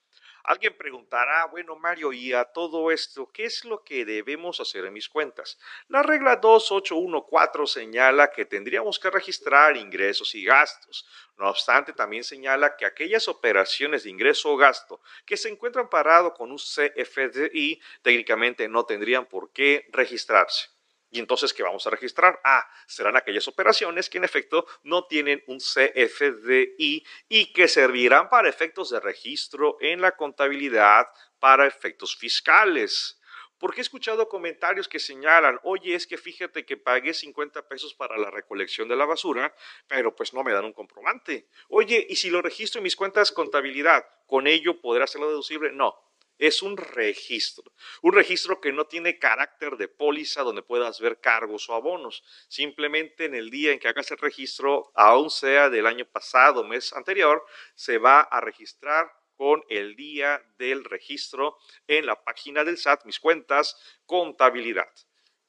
Alguien 0.43 0.75
preguntará, 0.77 1.45
bueno 1.45 1.75
Mario, 1.75 2.11
y 2.13 2.33
a 2.33 2.45
todo 2.45 2.91
esto, 2.91 3.29
¿qué 3.31 3.45
es 3.45 3.63
lo 3.65 3.83
que 3.83 4.05
debemos 4.05 4.59
hacer 4.59 4.85
en 4.85 4.93
mis 4.93 5.07
cuentas? 5.07 5.59
La 5.87 6.03
regla 6.03 6.37
2814 6.37 7.81
señala 7.81 8.31
que 8.31 8.45
tendríamos 8.45 8.99
que 8.99 9.09
registrar 9.09 9.77
ingresos 9.77 10.33
y 10.35 10.43
gastos. 10.43 11.07
No 11.37 11.49
obstante, 11.49 11.93
también 11.93 12.23
señala 12.23 12.75
que 12.75 12.85
aquellas 12.85 13.27
operaciones 13.27 14.03
de 14.03 14.09
ingreso 14.09 14.51
o 14.51 14.57
gasto 14.57 15.01
que 15.25 15.37
se 15.37 15.49
encuentran 15.49 15.89
parados 15.89 16.33
con 16.33 16.51
un 16.51 16.57
CFDI 16.57 17.81
técnicamente 18.01 18.67
no 18.67 18.85
tendrían 18.85 19.25
por 19.25 19.51
qué 19.51 19.87
registrarse. 19.91 20.69
Y 21.11 21.19
entonces, 21.19 21.53
¿qué 21.53 21.61
vamos 21.61 21.85
a 21.85 21.89
registrar? 21.89 22.39
Ah, 22.45 22.65
serán 22.87 23.17
aquellas 23.17 23.45
operaciones 23.49 24.09
que 24.09 24.17
en 24.17 24.23
efecto 24.23 24.65
no 24.83 25.07
tienen 25.07 25.43
un 25.47 25.59
CFDI 25.59 27.05
y 27.27 27.53
que 27.53 27.67
servirán 27.67 28.29
para 28.29 28.47
efectos 28.47 28.89
de 28.91 29.01
registro 29.01 29.77
en 29.81 30.01
la 30.01 30.13
contabilidad 30.13 31.07
para 31.37 31.67
efectos 31.67 32.15
fiscales. 32.15 33.19
Porque 33.57 33.81
he 33.81 33.83
escuchado 33.83 34.29
comentarios 34.29 34.87
que 34.87 34.99
señalan, 34.99 35.59
oye, 35.63 35.93
es 35.93 36.07
que 36.07 36.17
fíjate 36.17 36.65
que 36.65 36.77
pagué 36.77 37.13
50 37.13 37.67
pesos 37.67 37.93
para 37.93 38.17
la 38.17 38.31
recolección 38.31 38.87
de 38.87 38.95
la 38.95 39.05
basura, 39.05 39.53
pero 39.87 40.15
pues 40.15 40.33
no 40.33 40.43
me 40.43 40.53
dan 40.53 40.65
un 40.65 40.73
comprobante. 40.73 41.47
Oye, 41.67 42.07
¿y 42.09 42.15
si 42.15 42.29
lo 42.29 42.41
registro 42.41 42.79
en 42.79 42.83
mis 42.83 42.95
cuentas 42.95 43.33
contabilidad, 43.33 44.07
con 44.25 44.47
ello 44.47 44.79
podrá 44.79 45.03
hacerlo 45.03 45.27
deducible? 45.27 45.73
No, 45.73 45.93
es 46.41 46.63
un 46.63 46.75
registro. 46.75 47.71
Un 48.01 48.13
registro 48.13 48.59
que 48.59 48.73
no 48.73 48.87
tiene 48.87 49.19
carácter 49.19 49.77
de 49.77 49.87
póliza 49.87 50.41
donde 50.41 50.63
puedas 50.63 50.99
ver 50.99 51.19
cargos 51.21 51.69
o 51.69 51.75
abonos. 51.75 52.23
Simplemente 52.47 53.25
en 53.25 53.35
el 53.35 53.51
día 53.51 53.71
en 53.71 53.77
que 53.77 53.87
hagas 53.87 54.09
el 54.09 54.17
registro, 54.17 54.91
aún 54.95 55.29
sea 55.29 55.69
del 55.69 55.85
año 55.85 56.05
pasado, 56.05 56.63
mes 56.63 56.93
anterior, 56.93 57.45
se 57.75 57.99
va 57.99 58.21
a 58.21 58.41
registrar 58.41 59.11
con 59.35 59.63
el 59.69 59.95
día 59.95 60.41
del 60.57 60.83
registro 60.83 61.57
en 61.87 62.07
la 62.07 62.23
página 62.23 62.63
del 62.63 62.79
SAT, 62.79 63.05
mis 63.05 63.19
cuentas, 63.19 63.79
contabilidad. 64.07 64.89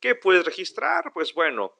¿Qué 0.02 0.14
puedes 0.16 0.44
registrar? 0.44 1.12
Pues 1.14 1.32
bueno, 1.32 1.78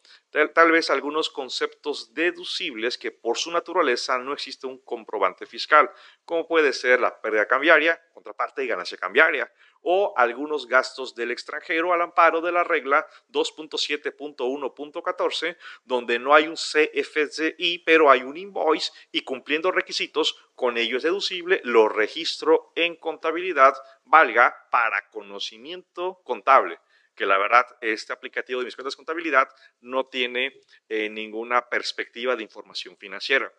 tal, 0.55 0.71
vez 0.71 0.89
algunos 0.91 1.29
conceptos 1.29 2.15
deducibles 2.15 2.97
que 2.97 3.11
por 3.11 3.37
su 3.37 3.51
naturaleza 3.51 4.17
no 4.19 4.33
existe 4.33 4.69
un 4.69 4.79
comprobante 4.79 5.45
fiscal, 5.45 5.91
como 6.25 6.47
puede 6.47 6.73
ser 6.73 7.01
la 7.01 7.21
pérdida 7.21 7.49
cambiaria, 7.49 8.01
contraparte 8.15 8.63
y 8.63 8.69
ganancia 8.69 8.97
cambiaria, 8.97 9.53
o 9.81 10.15
algunos 10.17 10.69
gastos 10.69 11.17
del 11.17 11.33
extranjero 11.33 11.93
al 11.93 12.01
amparo 12.01 12.41
de 12.41 12.53
la 12.53 12.63
regla 12.63 13.05
2.7.1.14, 13.33 15.57
donde 15.83 16.21
no 16.21 16.33
hay 16.33 16.47
un 16.47 16.55
CFDI, 16.55 17.81
pero 17.81 18.09
hay 18.09 18.23
un 18.23 18.37
invoice 18.37 18.93
y 19.11 19.23
cumpliendo 19.23 19.73
requisitos, 19.73 20.37
con 20.55 20.79
ello 20.79 20.97
es 20.97 21.03
deducible, 21.03 21.61
lo 21.65 21.89
registro 21.89 22.71
en 22.77 22.95
contabilidad, 22.95 23.75
valga 24.05 24.69
para 24.71 25.11
conocimiento 25.11 26.21
contable 26.23 26.79
que 27.23 27.27
la 27.27 27.39
verdad 27.39 27.65
este 27.81 28.13
aplicativo 28.13 28.59
de 28.59 28.65
mis 28.65 28.75
cuentas 28.75 28.95
de 28.95 28.97
contabilidad 28.97 29.49
no 29.81 30.07
tiene 30.07 30.61
eh, 30.89 31.09
ninguna 31.09 31.69
perspectiva 31.69 32.35
de 32.35 32.43
información 32.43 32.97
financiera. 32.97 33.53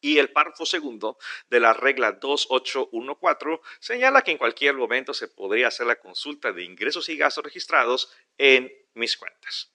Y 0.00 0.16
el 0.16 0.30
párrafo 0.30 0.64
segundo 0.64 1.18
de 1.50 1.60
la 1.60 1.74
regla 1.74 2.12
2814 2.12 3.62
señala 3.78 4.22
que 4.22 4.30
en 4.30 4.38
cualquier 4.38 4.74
momento 4.74 5.12
se 5.12 5.28
podría 5.28 5.68
hacer 5.68 5.86
la 5.86 6.00
consulta 6.00 6.50
de 6.50 6.64
ingresos 6.64 7.10
y 7.10 7.18
gastos 7.18 7.44
registrados 7.44 8.10
en 8.38 8.72
mis 8.94 9.18
cuentas. 9.18 9.70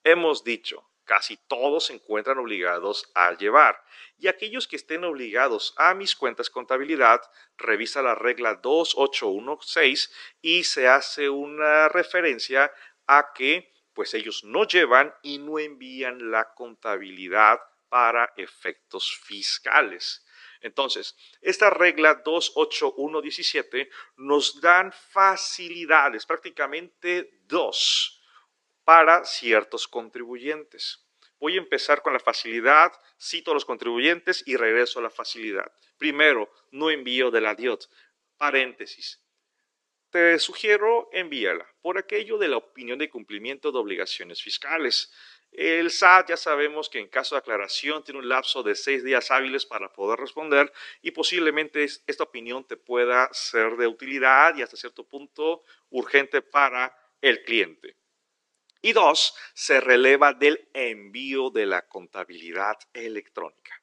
Hemos 0.04 0.44
dicho, 0.44 0.90
casi 1.04 1.38
todos 1.48 1.88
se 1.88 1.94
encuentran 1.94 2.38
obligados 2.38 3.12
a 3.16 3.34
llevar. 3.34 3.84
Y 4.18 4.28
aquellos 4.28 4.68
que 4.68 4.76
estén 4.76 5.04
obligados 5.04 5.74
a 5.78 5.94
mis 5.96 6.16
cuentas 6.16 6.50
contabilidad, 6.50 7.22
revisa 7.58 8.02
la 8.02 8.16
regla 8.16 8.56
2816 8.56 10.14
y 10.42 10.64
se 10.64 10.88
hace 10.88 11.30
una 11.30 11.90
referencia 11.90 12.72
a 13.08 13.34
que 13.34 13.72
pues 14.00 14.14
ellos 14.14 14.46
no 14.46 14.66
llevan 14.66 15.14
y 15.24 15.40
no 15.40 15.60
envían 15.60 16.32
la 16.32 16.54
contabilidad 16.54 17.60
para 17.90 18.32
efectos 18.38 19.20
fiscales. 19.26 20.26
Entonces, 20.62 21.18
esta 21.42 21.70
regla 21.70 22.22
28117 22.24 23.90
nos 24.16 24.62
dan 24.62 24.94
facilidades, 24.94 26.26
prácticamente 26.26 27.42
dos, 27.42 28.22
para 28.86 29.26
ciertos 29.26 29.86
contribuyentes. 29.86 31.06
Voy 31.38 31.56
a 31.56 31.60
empezar 31.60 32.02
con 32.02 32.14
la 32.14 32.22
facilidad, 32.22 32.94
cito 33.20 33.52
a 33.52 33.54
los 33.54 33.66
contribuyentes 33.66 34.44
y 34.48 34.56
regreso 34.56 35.00
a 35.00 35.02
la 35.02 35.10
facilidad. 35.10 35.70
Primero, 35.98 36.50
no 36.72 36.90
envío 36.90 37.32
de 37.32 37.42
la 37.42 37.54
DIOT. 37.54 37.84
Paréntesis 38.38 39.19
te 40.10 40.40
sugiero 40.40 41.10
envíala 41.14 41.68
por 41.82 41.98
aquello 41.98 42.38
de 42.38 42.48
la 42.48 42.58
opinión 42.58 43.00
de 43.00 43.10
cumplimiento 43.10 43.72
de 43.72 43.80
obligaciones 43.80 44.42
fiscales. 44.42 45.12
El 45.52 45.90
SAT 45.90 46.30
ya 46.30 46.38
sabemos 46.38 46.90
que 46.90 47.00
en 47.00 47.08
caso 47.08 47.36
de 47.36 47.40
aclaración 47.40 48.04
tiene 48.04 48.20
un 48.20 48.30
lapso 48.30 48.62
de 48.62 48.76
seis 48.76 49.04
días 49.04 49.32
hábiles 49.32 49.66
para 49.66 49.92
poder 49.92 50.20
responder 50.20 50.72
y 51.02 51.12
posiblemente 51.12 51.84
esta 51.84 52.24
opinión 52.24 52.66
te 52.66 52.78
pueda 52.78 53.30
ser 53.32 53.76
de 53.78 53.88
utilidad 53.88 54.56
y 54.56 54.62
hasta 54.62 54.78
cierto 54.78 55.04
punto 55.04 55.64
urgente 55.90 56.42
para 56.42 56.96
el 57.22 57.44
cliente. 57.44 57.96
Y 58.82 58.94
dos, 58.94 59.36
se 59.54 59.82
releva 59.82 60.34
del 60.34 60.70
envío 60.74 61.50
de 61.50 61.66
la 61.66 61.88
contabilidad 61.88 62.78
electrónica. 62.94 63.82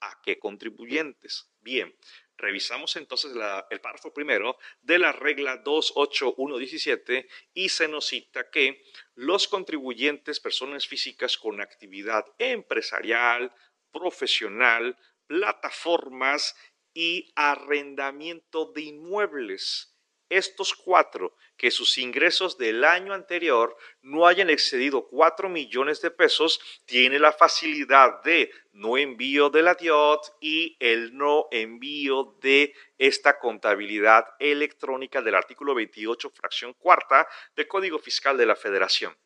¿A 0.00 0.20
qué 0.20 0.38
contribuyentes? 0.38 1.48
Bien, 1.60 1.94
Revisamos 2.42 2.96
entonces 2.96 3.32
el 3.70 3.80
párrafo 3.80 4.12
primero 4.12 4.58
de 4.80 4.98
la 4.98 5.12
regla 5.12 5.58
28117 5.58 7.28
y 7.54 7.68
se 7.68 7.86
nos 7.86 8.06
cita 8.06 8.50
que 8.50 8.82
los 9.14 9.46
contribuyentes, 9.46 10.40
personas 10.40 10.88
físicas 10.88 11.38
con 11.38 11.60
actividad 11.60 12.26
empresarial, 12.38 13.54
profesional, 13.92 14.98
plataformas 15.28 16.56
y 16.92 17.32
arrendamiento 17.36 18.72
de 18.72 18.82
inmuebles 18.82 19.91
estos 20.32 20.74
cuatro 20.74 21.36
que 21.56 21.70
sus 21.70 21.98
ingresos 21.98 22.56
del 22.56 22.84
año 22.84 23.12
anterior 23.12 23.76
no 24.00 24.26
hayan 24.26 24.48
excedido 24.48 25.06
4 25.08 25.48
millones 25.48 26.00
de 26.00 26.10
pesos, 26.10 26.60
tiene 26.86 27.18
la 27.18 27.32
facilidad 27.32 28.22
de 28.22 28.50
no 28.72 28.96
envío 28.96 29.50
de 29.50 29.62
la 29.62 29.74
DIOT 29.74 30.36
y 30.40 30.76
el 30.80 31.16
no 31.16 31.48
envío 31.50 32.36
de 32.40 32.74
esta 32.96 33.38
contabilidad 33.38 34.26
electrónica 34.38 35.20
del 35.20 35.34
artículo 35.34 35.74
28, 35.74 36.30
fracción 36.30 36.72
cuarta 36.74 37.28
del 37.54 37.68
Código 37.68 37.98
Fiscal 37.98 38.36
de 38.38 38.46
la 38.46 38.56
Federación. 38.56 39.16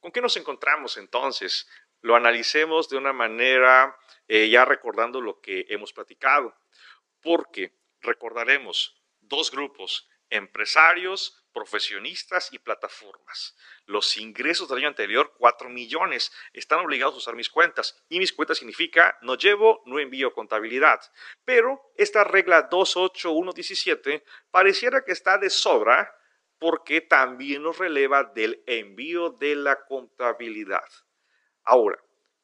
¿Con 0.00 0.10
qué 0.10 0.22
nos 0.22 0.36
encontramos 0.38 0.96
entonces? 0.96 1.68
Lo 2.00 2.16
analicemos 2.16 2.88
de 2.88 2.96
una 2.96 3.12
manera 3.12 3.94
eh, 4.26 4.48
ya 4.48 4.64
recordando 4.64 5.20
lo 5.20 5.40
que 5.40 5.66
hemos 5.68 5.92
platicado, 5.92 6.56
porque 7.20 7.74
recordaremos 8.00 8.96
dos 9.20 9.50
grupos 9.50 10.09
empresarios, 10.30 11.44
profesionistas 11.52 12.52
y 12.52 12.58
plataformas. 12.58 13.56
Los 13.86 14.16
ingresos 14.16 14.68
del 14.68 14.78
año 14.78 14.88
anterior, 14.88 15.34
4 15.38 15.68
millones, 15.68 16.32
están 16.52 16.80
obligados 16.80 17.14
a 17.14 17.18
usar 17.18 17.34
mis 17.34 17.50
cuentas. 17.50 18.02
Y 18.08 18.18
mis 18.18 18.32
cuentas 18.32 18.58
significa 18.58 19.18
no 19.22 19.36
llevo, 19.36 19.82
no 19.86 19.98
envío 19.98 20.32
contabilidad. 20.32 21.00
Pero 21.44 21.92
esta 21.96 22.24
regla 22.24 22.62
28117 22.70 24.24
pareciera 24.50 25.04
que 25.04 25.12
está 25.12 25.38
de 25.38 25.50
sobra 25.50 26.14
porque 26.58 27.00
también 27.00 27.62
nos 27.62 27.78
releva 27.78 28.24
del 28.24 28.62
envío 28.66 29.30
de 29.30 29.56
la 29.56 29.84
contabilidad. 29.86 30.84
Ahora, 31.64 31.98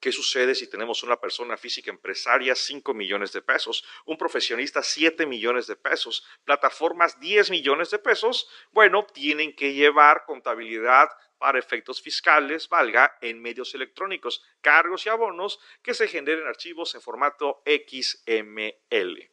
¿Qué 0.06 0.12
sucede 0.12 0.54
si 0.54 0.70
tenemos 0.70 1.02
una 1.02 1.20
persona 1.20 1.56
física 1.56 1.90
empresaria 1.90 2.54
5 2.54 2.94
millones 2.94 3.32
de 3.32 3.42
pesos, 3.42 3.84
un 4.04 4.16
profesionista 4.16 4.80
7 4.80 5.26
millones 5.26 5.66
de 5.66 5.74
pesos, 5.74 6.24
plataformas 6.44 7.18
10 7.18 7.50
millones 7.50 7.90
de 7.90 7.98
pesos? 7.98 8.48
Bueno, 8.70 9.04
tienen 9.04 9.56
que 9.56 9.74
llevar 9.74 10.24
contabilidad 10.24 11.08
para 11.38 11.58
efectos 11.58 12.00
fiscales, 12.00 12.68
valga, 12.68 13.18
en 13.20 13.42
medios 13.42 13.74
electrónicos, 13.74 14.44
cargos 14.60 15.04
y 15.06 15.08
abonos 15.08 15.58
que 15.82 15.92
se 15.92 16.06
generen 16.06 16.46
archivos 16.46 16.94
en 16.94 17.02
formato 17.02 17.64
XML. 17.66 19.28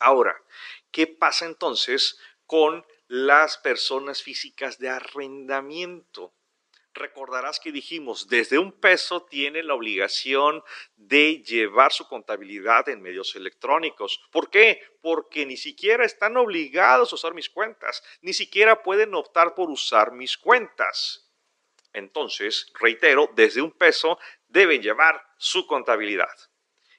Ahora, 0.00 0.36
¿qué 0.90 1.06
pasa 1.06 1.46
entonces 1.46 2.18
con 2.44 2.84
las 3.06 3.56
personas 3.56 4.20
físicas 4.20 4.80
de 4.80 4.88
arrendamiento? 4.88 6.34
Recordarás 6.94 7.60
que 7.60 7.72
dijimos, 7.72 8.28
desde 8.28 8.58
un 8.58 8.72
peso 8.72 9.24
tiene 9.24 9.62
la 9.62 9.74
obligación 9.74 10.62
de 10.96 11.42
llevar 11.42 11.92
su 11.92 12.06
contabilidad 12.08 12.88
en 12.88 13.02
medios 13.02 13.36
electrónicos. 13.36 14.20
¿Por 14.30 14.50
qué? 14.50 14.82
Porque 15.00 15.46
ni 15.46 15.56
siquiera 15.56 16.04
están 16.04 16.36
obligados 16.36 17.12
a 17.12 17.14
usar 17.14 17.34
mis 17.34 17.48
cuentas, 17.48 18.02
ni 18.22 18.32
siquiera 18.32 18.82
pueden 18.82 19.14
optar 19.14 19.54
por 19.54 19.70
usar 19.70 20.12
mis 20.12 20.36
cuentas. 20.36 21.30
Entonces, 21.92 22.72
reitero, 22.78 23.30
desde 23.34 23.62
un 23.62 23.72
peso 23.72 24.18
deben 24.48 24.82
llevar 24.82 25.22
su 25.38 25.66
contabilidad. 25.66 26.32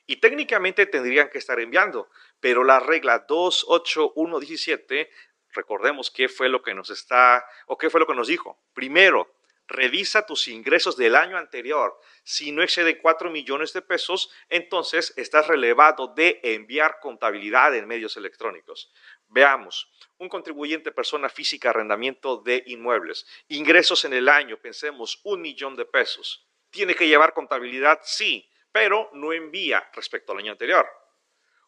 Y 0.06 0.18
técnicamente 0.18 0.86
tendrían 0.86 1.30
que 1.30 1.38
estar 1.38 1.60
enviando, 1.60 2.10
pero 2.40 2.64
la 2.64 2.80
regla 2.80 3.20
28117 3.20 5.10
recordemos 5.54 6.12
qué 6.12 6.28
fue 6.28 6.50
lo 6.50 6.62
que 6.62 6.74
nos 6.74 6.90
está 6.90 7.46
o 7.68 7.78
qué 7.78 7.90
fue 7.90 8.00
lo 8.00 8.08
que 8.08 8.16
nos 8.16 8.28
dijo. 8.28 8.60
Primero, 8.74 9.34
revisa 9.72 10.26
tus 10.26 10.48
ingresos 10.48 10.98
del 10.98 11.16
año 11.16 11.38
anterior. 11.38 12.00
Si 12.24 12.52
no 12.52 12.62
excede 12.62 13.00
4 13.00 13.32
millones 13.32 13.74
de 13.74 13.82
pesos, 13.82 14.32
entonces 14.50 15.14
estás 15.18 15.48
relevado 15.48 16.08
de 16.08 16.40
enviar 16.44 17.00
contabilidad 17.00 17.76
en 17.76 17.88
medios 17.88 18.18
electrónicos. 18.18 18.92
Veamos, 19.28 19.92
un 20.18 20.30
contribuyente 20.30 20.92
persona 20.92 21.30
física 21.30 21.70
arrendamiento 21.70 22.38
de 22.38 22.64
inmuebles. 22.68 23.26
Ingresos 23.48 24.06
en 24.06 24.14
el 24.14 24.30
año, 24.30 24.58
pensemos, 24.58 25.20
un 25.24 25.42
millón 25.42 25.76
de 25.76 25.86
pesos. 25.86 26.48
¿Tiene 26.70 26.96
que 26.96 27.08
llevar 27.08 27.34
contabilidad? 27.34 28.00
Sí, 28.04 28.50
pero 28.72 29.10
no 29.14 29.34
envía 29.34 29.90
respecto 29.94 30.32
al 30.32 30.40
año 30.40 30.52
anterior. 30.52 30.88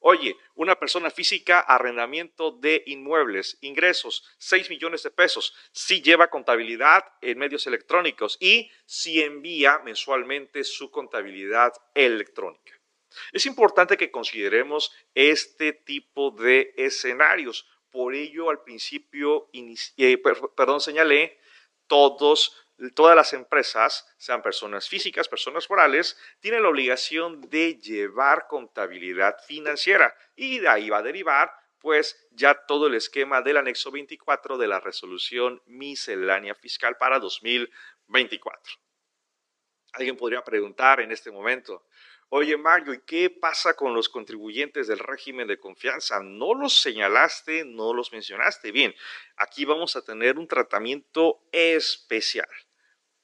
Oye, 0.06 0.36
una 0.56 0.78
persona 0.78 1.10
física, 1.10 1.62
arrendamiento 1.62 2.52
de 2.52 2.84
inmuebles, 2.88 3.58
ingresos, 3.62 4.26
6 4.38 4.70
millones 4.70 5.02
de 5.04 5.12
pesos, 5.12 5.56
si 5.72 6.02
lleva 6.02 6.30
contabilidad 6.30 7.06
en 7.22 7.38
medios 7.38 7.68
electrónicos 7.68 8.36
y 8.42 8.70
si 8.86 9.22
envía 9.22 9.80
mensualmente 9.80 10.66
su 10.66 10.92
contabilidad 10.92 11.72
electrónica. 11.96 12.78
Es 13.32 13.46
importante 13.46 13.96
que 13.96 14.12
consideremos 14.12 14.92
este 15.16 15.72
tipo 15.72 16.32
de 16.32 16.74
escenarios. 16.76 17.66
Por 17.90 18.14
ello, 18.14 18.50
al 18.50 18.62
principio, 18.62 19.50
eh, 19.54 20.18
perdón, 20.18 20.82
señalé 20.82 21.40
todos 21.88 22.63
todas 22.96 23.16
las 23.16 23.34
empresas, 23.34 24.06
sean 24.18 24.42
personas 24.42 24.88
físicas, 24.88 25.28
personas 25.28 25.70
morales, 25.70 26.18
tienen 26.40 26.64
la 26.64 26.70
obligación 26.70 27.42
de 27.50 27.76
llevar 27.76 28.48
contabilidad 28.48 29.38
financiera 29.46 30.16
y 30.36 30.60
de 30.60 30.68
ahí 30.68 30.90
va 30.90 31.00
a 31.00 31.04
derivar 31.04 31.52
pues 31.80 32.28
ya 32.32 32.66
todo 32.66 32.88
el 32.88 32.96
esquema 32.96 33.42
del 33.42 33.58
anexo 33.58 33.92
24 33.92 34.58
de 34.58 34.68
la 34.68 34.80
resolución 34.80 35.62
miscelánea 35.66 36.56
fiscal 36.56 36.96
para 36.98 37.20
2024. 37.20 38.83
Alguien 39.94 40.18
podría 40.18 40.44
preguntar 40.44 41.00
en 41.02 41.12
este 41.12 41.32
momento, 41.32 41.86
oye 42.30 42.58
Mario, 42.58 42.96
¿y 42.96 43.02
qué 43.02 43.30
pasa 43.30 43.76
con 43.76 43.94
los 43.94 44.10
contribuyentes 44.10 44.88
del 44.88 44.98
régimen 44.98 45.48
de 45.48 45.60
confianza? 45.60 46.20
No 46.20 46.56
los 46.56 46.82
señalaste, 46.82 47.64
no 47.64 47.94
los 47.94 48.12
mencionaste. 48.12 48.72
Bien, 48.72 48.94
aquí 49.38 49.66
vamos 49.66 49.96
a 49.96 50.02
tener 50.04 50.40
un 50.40 50.48
tratamiento 50.48 51.48
especial. 51.52 52.50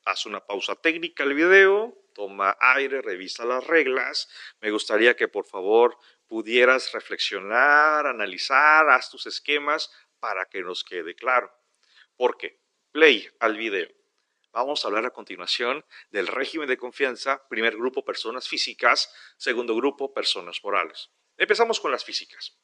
Haz 0.05 0.27
una 0.27 0.45
pausa 0.45 0.75
técnica 0.75 1.23
al 1.23 1.34
video, 1.34 1.97
toma 2.13 2.55
aire, 2.60 3.01
revisa 3.01 3.45
las 3.45 3.65
reglas. 3.65 4.29
Me 4.62 4.69
gustaría 4.69 5.15
que 5.15 5.27
por 5.27 5.45
favor 5.45 5.97
pudieras 6.27 6.91
reflexionar, 6.91 8.05
analizar, 8.05 8.88
haz 8.89 9.10
tus 9.10 9.25
esquemas 9.25 9.91
para 10.19 10.45
que 10.45 10.62
nos 10.62 10.84
quede 10.84 11.15
claro. 11.15 11.51
¿Por 12.15 12.38
qué? 12.38 12.60
Play 12.91 13.27
al 13.39 13.58
video. 13.58 13.98
Vamos 14.51 14.83
a 14.83 14.88
hablar 14.88 15.05
a 15.05 15.12
continuación 15.12 15.85
del 16.09 16.25
régimen 16.25 16.67
de 16.67 16.77
confianza, 16.77 17.47
primer 17.49 17.75
grupo 17.75 18.03
personas 18.03 18.47
físicas, 18.47 19.13
segundo 19.38 19.75
grupo 19.75 20.12
personas 20.12 20.59
morales. 20.63 21.12
Empezamos 21.38 21.79
con 21.79 21.91
las 21.91 22.03
físicas. 22.03 22.57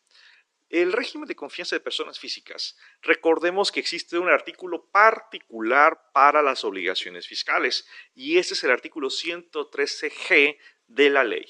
El 0.68 0.92
régimen 0.94 1.28
de 1.28 1.36
confianza 1.36 1.76
de 1.76 1.82
personas 1.82 2.18
físicas, 2.18 2.76
recordemos 3.04 3.72
que 3.72 3.80
existe 3.80 4.18
un 4.18 4.30
artículo 4.30 4.90
particular 4.90 6.10
para 6.12 6.42
las 6.42 6.64
obligaciones 6.64 7.28
fiscales 7.28 7.88
y 8.16 8.40
ese 8.40 8.56
es 8.56 8.64
el 8.64 8.72
artículo 8.72 9.10
113G 9.10 10.58
de 10.88 11.10
la 11.12 11.24
ley. 11.24 11.46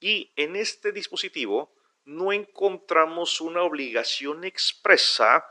Y 0.00 0.34
en 0.36 0.54
este 0.54 0.92
dispositivo 0.92 1.74
no 2.04 2.30
encontramos 2.30 3.40
una 3.40 3.62
obligación 3.62 4.44
expresa 4.44 5.46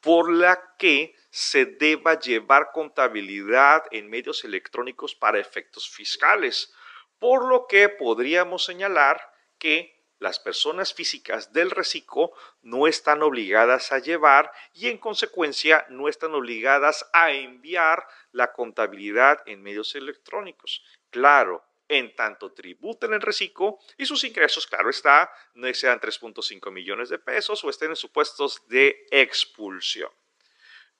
por 0.00 0.32
la 0.32 0.76
que 0.78 1.14
se 1.30 1.64
deba 1.64 2.18
llevar 2.18 2.70
contabilidad 2.72 3.84
en 3.90 4.10
medios 4.10 4.44
electrónicos 4.44 5.14
para 5.14 5.38
efectos 5.38 5.88
fiscales, 5.88 6.72
por 7.18 7.46
lo 7.46 7.66
que 7.66 7.88
podríamos 7.88 8.64
señalar 8.64 9.20
que 9.58 10.00
las 10.18 10.38
personas 10.38 10.92
físicas 10.92 11.52
del 11.52 11.70
reciclo 11.70 12.32
no 12.62 12.86
están 12.86 13.22
obligadas 13.22 13.90
a 13.90 13.98
llevar 13.98 14.52
y 14.74 14.88
en 14.88 14.98
consecuencia 14.98 15.86
no 15.88 16.08
están 16.08 16.34
obligadas 16.34 17.08
a 17.14 17.32
enviar 17.32 18.06
la 18.32 18.52
contabilidad 18.52 19.42
en 19.46 19.62
medios 19.62 19.94
electrónicos. 19.94 20.84
Claro, 21.08 21.64
en 21.88 22.14
tanto 22.14 22.52
tributen 22.52 23.14
el 23.14 23.20
reciclo 23.20 23.78
y 23.96 24.04
sus 24.04 24.22
ingresos, 24.24 24.66
claro 24.66 24.90
está, 24.90 25.32
no 25.54 25.72
sean 25.72 25.98
3.5 25.98 26.70
millones 26.70 27.08
de 27.08 27.18
pesos 27.18 27.64
o 27.64 27.70
estén 27.70 27.90
en 27.90 27.96
supuestos 27.96 28.62
de 28.68 29.06
expulsión. 29.10 30.10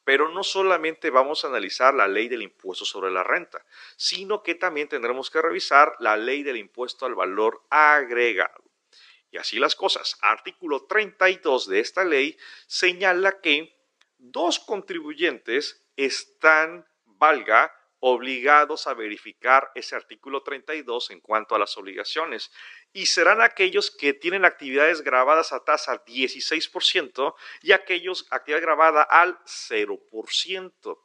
Pero 0.04 0.28
no 0.28 0.42
solamente 0.42 1.10
vamos 1.10 1.44
a 1.44 1.48
analizar 1.48 1.94
la 1.94 2.08
ley 2.08 2.28
del 2.28 2.42
impuesto 2.42 2.84
sobre 2.84 3.10
la 3.10 3.22
renta, 3.22 3.64
sino 3.96 4.42
que 4.42 4.54
también 4.54 4.88
tendremos 4.88 5.30
que 5.30 5.42
revisar 5.42 5.94
la 5.98 6.16
ley 6.16 6.42
del 6.42 6.56
impuesto 6.56 7.06
al 7.06 7.14
valor 7.14 7.62
agregado. 7.70 8.64
Y 9.30 9.36
así 9.36 9.58
las 9.58 9.76
cosas. 9.76 10.16
Artículo 10.22 10.86
32 10.86 11.68
de 11.68 11.80
esta 11.80 12.04
ley 12.04 12.36
señala 12.66 13.40
que 13.40 13.76
dos 14.18 14.58
contribuyentes 14.58 15.84
están, 15.96 16.86
valga, 17.04 17.74
obligados 18.00 18.86
a 18.86 18.94
verificar 18.94 19.70
ese 19.74 19.94
artículo 19.94 20.42
32 20.42 21.10
en 21.10 21.20
cuanto 21.20 21.54
a 21.54 21.58
las 21.58 21.76
obligaciones 21.76 22.50
y 22.92 23.06
serán 23.06 23.40
aquellos 23.40 23.90
que 23.90 24.12
tienen 24.12 24.44
actividades 24.44 25.02
grabadas 25.02 25.52
a 25.52 25.64
tasa 25.64 26.04
16% 26.04 27.34
y 27.62 27.72
aquellos 27.72 28.26
actividad 28.30 28.62
grabada 28.62 29.02
al 29.02 29.38
0%. 29.44 30.98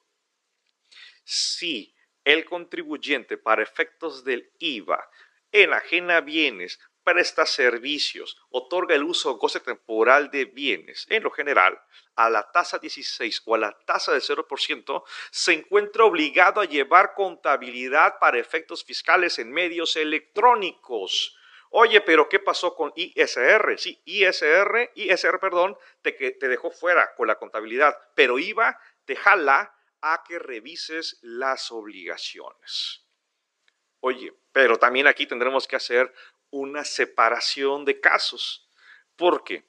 Si 1.23 1.95
el 2.23 2.45
contribuyente 2.45 3.37
para 3.37 3.63
efectos 3.63 4.23
del 4.23 4.51
IVA 4.59 5.09
enajena 5.51 6.21
bienes 6.21 6.79
presta 7.05 7.45
servicios, 7.45 8.35
otorga 8.49 8.95
el 8.95 9.03
uso 9.03 9.29
o 9.29 9.37
goce 9.37 9.59
temporal 9.59 10.31
de 10.31 10.45
bienes, 10.45 11.05
en 11.09 11.21
lo 11.21 11.29
general, 11.29 11.79
a 12.15 12.29
la 12.31 12.51
tasa 12.51 12.79
16 12.79 13.43
o 13.45 13.53
a 13.53 13.59
la 13.59 13.77
tasa 13.85 14.11
de 14.11 14.19
0%, 14.19 15.03
se 15.29 15.53
encuentra 15.53 16.03
obligado 16.03 16.61
a 16.61 16.65
llevar 16.65 17.13
contabilidad 17.13 18.17
para 18.19 18.39
efectos 18.39 18.83
fiscales 18.83 19.37
en 19.37 19.51
medios 19.51 19.95
electrónicos. 19.95 21.34
Oye, 21.77 21.99
pero 21.99 22.29
¿qué 22.29 22.39
pasó 22.39 22.73
con 22.73 22.93
ISR? 22.95 23.77
Sí, 23.77 24.01
ISR, 24.05 24.93
ISR, 24.95 25.39
perdón, 25.41 25.77
te, 26.01 26.13
te 26.13 26.47
dejó 26.47 26.71
fuera 26.71 27.13
con 27.15 27.27
la 27.27 27.35
contabilidad, 27.35 27.99
pero 28.15 28.39
IVA 28.39 28.79
te 29.03 29.17
jala 29.17 29.75
a 29.99 30.23
que 30.25 30.39
revises 30.39 31.19
las 31.21 31.73
obligaciones. 31.73 33.03
Oye, 33.99 34.33
pero 34.53 34.79
también 34.79 35.05
aquí 35.07 35.27
tendremos 35.27 35.67
que 35.67 35.75
hacer 35.75 36.13
una 36.49 36.85
separación 36.85 37.83
de 37.83 37.99
casos. 37.99 38.69
¿Por 39.17 39.43
qué? 39.43 39.65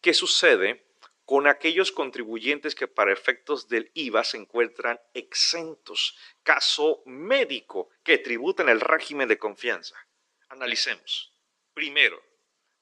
¿Qué 0.00 0.14
sucede 0.14 0.86
con 1.24 1.48
aquellos 1.48 1.90
contribuyentes 1.90 2.76
que 2.76 2.86
para 2.86 3.12
efectos 3.12 3.68
del 3.68 3.90
IVA 3.94 4.22
se 4.22 4.36
encuentran 4.36 5.00
exentos? 5.14 6.16
Caso 6.44 7.02
médico 7.06 7.88
que 8.04 8.18
tributan 8.18 8.68
el 8.68 8.80
régimen 8.80 9.26
de 9.26 9.36
confianza. 9.36 9.96
Analicemos. 10.48 11.29
Primero, 11.80 12.22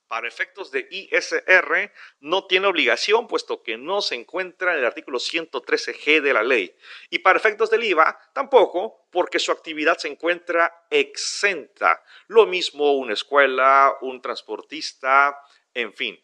para 0.08 0.26
efectos 0.26 0.72
de 0.72 0.88
ISR 0.90 1.92
no 2.18 2.48
tiene 2.48 2.66
obligación 2.66 3.28
puesto 3.28 3.62
que 3.62 3.76
no 3.76 4.02
se 4.02 4.16
encuentra 4.16 4.72
en 4.72 4.80
el 4.80 4.87
artículo 4.87 5.20
113G 5.20 6.20
de 6.20 6.32
la 6.32 6.42
ley. 6.42 6.74
Y 7.08 7.20
para 7.20 7.38
efectos 7.38 7.70
del 7.70 7.84
IVA 7.84 8.18
tampoco 8.34 9.06
porque 9.12 9.38
su 9.38 9.52
actividad 9.52 9.98
se 9.98 10.08
encuentra 10.08 10.87
exenta. 10.90 12.02
Lo 12.26 12.44
mismo 12.46 12.94
una 12.94 13.12
escuela, 13.12 13.96
un 14.00 14.20
transportista, 14.20 15.40
en 15.74 15.94
fin. 15.94 16.20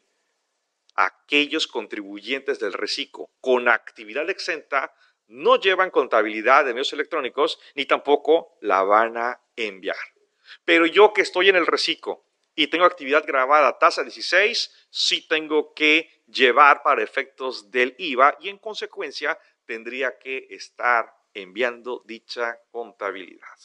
Aquellos 0.97 1.69
contribuyentes 1.69 2.59
del 2.59 2.73
reciclo 2.73 3.31
con 3.41 3.69
actividad 3.69 4.29
exenta 4.31 4.93
no 5.29 5.61
llevan 5.61 5.91
contabilidad 5.91 6.65
de 6.65 6.73
medios 6.73 6.93
electrónicos 6.93 7.61
ni 7.77 7.87
tampoco 7.87 8.59
la 8.63 8.83
van 8.83 9.17
a 9.17 9.41
enviar. 9.55 9.97
Pero 10.65 10.87
yo 10.87 11.13
que 11.13 11.23
estoy 11.23 11.51
en 11.51 11.57
el 11.57 11.69
reciclo 11.69 12.25
y 12.55 12.69
tengo 12.69 12.85
actividad 12.85 13.27
grabada 13.27 13.79
tasa 13.79 14.03
16, 14.03 14.87
sí 14.91 15.27
tengo 15.27 15.75
que 15.75 16.23
llevar 16.27 16.83
para 16.83 17.03
efectos 17.03 17.71
del 17.71 17.95
IVA 17.99 18.37
y 18.41 18.49
en 18.49 18.59
consecuencia 18.59 19.39
tendría 19.65 20.19
que 20.19 20.47
estar 20.51 21.13
enviando 21.33 22.03
dicha 22.05 22.61
contabilidad. 22.71 23.59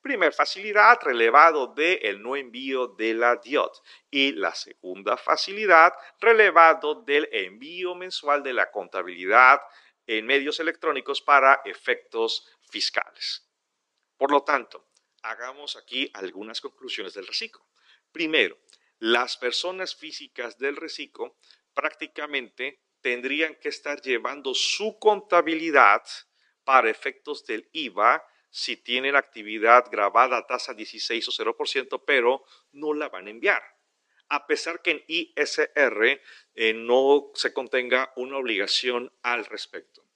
Primer 0.00 0.32
facilidad, 0.32 0.98
relevado 1.02 1.68
del 1.68 1.98
el 2.02 2.22
no 2.22 2.36
envío 2.36 2.88
de 2.88 3.14
la 3.14 3.36
DIOT. 3.36 3.82
Y 4.10 4.32
la 4.32 4.54
segunda 4.54 5.16
facilidad, 5.16 5.92
relevado 6.20 6.96
del 7.02 7.28
envío 7.32 7.94
mensual 7.94 8.42
de 8.42 8.52
la 8.52 8.70
contabilidad 8.70 9.60
en 10.06 10.26
medios 10.26 10.58
electrónicos 10.60 11.22
para 11.22 11.62
efectos 11.64 12.48
fiscales. 12.60 13.48
Por 14.16 14.30
lo 14.30 14.42
tanto, 14.42 14.88
hagamos 15.22 15.76
aquí 15.76 16.10
algunas 16.14 16.60
conclusiones 16.60 17.14
del 17.14 17.26
reciclo. 17.26 17.64
Primero, 18.10 18.58
las 18.98 19.36
personas 19.36 19.94
físicas 19.94 20.58
del 20.58 20.76
reciclo 20.76 21.36
prácticamente 21.74 22.80
tendrían 23.00 23.54
que 23.56 23.68
estar 23.68 24.00
llevando 24.00 24.54
su 24.54 24.98
contabilidad 24.98 26.02
para 26.64 26.90
efectos 26.90 27.44
del 27.44 27.68
IVA 27.72 28.24
si 28.50 28.76
tienen 28.76 29.16
actividad 29.16 29.86
grabada 29.90 30.36
a 30.36 30.46
tasa 30.46 30.74
16 30.74 31.26
o 31.28 31.32
0%, 31.32 32.02
pero 32.06 32.44
no 32.72 32.92
la 32.92 33.08
van 33.08 33.26
a 33.26 33.30
enviar. 33.30 33.62
A 34.28 34.46
pesar 34.46 34.80
que 34.82 34.90
en 34.92 35.04
ISR 35.08 36.20
eh, 36.54 36.74
no 36.74 37.30
se 37.34 37.52
contenga 37.52 38.12
una 38.16 38.36
obligación 38.36 39.12
al 39.22 39.44
respecto. 39.46 40.06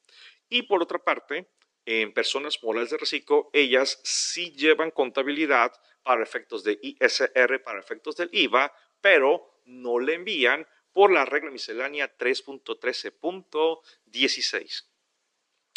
Y 0.49 0.63
por 0.63 0.83
otra 0.83 0.99
parte, 1.03 1.51
en 1.87 2.13
personas 2.13 2.63
morales 2.63 2.91
de 2.91 2.99
reciclo, 2.99 3.51
ellas 3.53 4.01
sí 4.05 4.53
llevan 4.53 4.91
contabilidad 4.91 5.73
para 6.03 6.23
efectos 6.23 6.63
de 6.63 6.79
ISR, 6.83 7.63
para 7.63 7.81
efectos 7.81 8.17
del 8.17 8.29
IVA, 8.33 8.73
pero 9.01 9.61
no 9.65 9.99
le 9.99 10.15
envían 10.15 10.67
por 10.97 11.13
la 11.13 11.27
regla 11.27 11.51
miscelánea 11.51 12.17
3.13.16. 12.17 14.87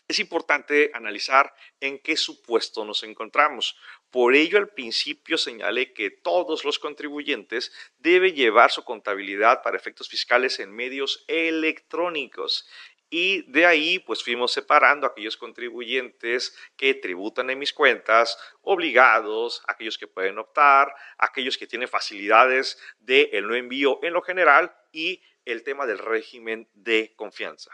Es 0.07 0.17
importante 0.17 0.91
analizar 0.93 1.53
en 1.81 1.99
qué 1.99 2.15
supuesto 2.15 2.85
nos 2.85 3.03
encontramos. 3.03 3.75
Por 4.11 4.33
ello, 4.33 4.57
al 4.57 4.69
principio 4.69 5.37
señalé 5.37 5.91
que 5.91 6.09
todos 6.09 6.63
los 6.63 6.79
contribuyentes 6.79 7.73
deben 7.97 8.33
llevar 8.33 8.71
su 8.71 8.85
contabilidad 8.85 9.61
para 9.61 9.75
efectos 9.75 10.07
fiscales 10.07 10.57
en 10.61 10.73
medios 10.73 11.25
electrónicos. 11.27 12.65
Y 13.09 13.41
de 13.51 13.65
ahí, 13.65 13.99
pues 13.99 14.23
fuimos 14.23 14.53
separando 14.53 15.05
aquellos 15.05 15.35
contribuyentes 15.35 16.55
que 16.77 16.93
tributan 16.93 17.49
en 17.49 17.59
mis 17.59 17.73
cuentas, 17.73 18.37
obligados, 18.61 19.63
aquellos 19.67 19.97
que 19.97 20.07
pueden 20.07 20.37
optar, 20.37 20.95
aquellos 21.17 21.57
que 21.57 21.67
tienen 21.67 21.89
facilidades 21.89 22.81
de 22.99 23.31
el 23.33 23.49
no 23.49 23.55
envío 23.55 23.99
en 24.01 24.13
lo 24.13 24.21
general 24.21 24.73
y 24.91 25.21
el 25.45 25.63
tema 25.63 25.85
del 25.85 25.99
régimen 25.99 26.69
de 26.73 27.13
confianza. 27.15 27.71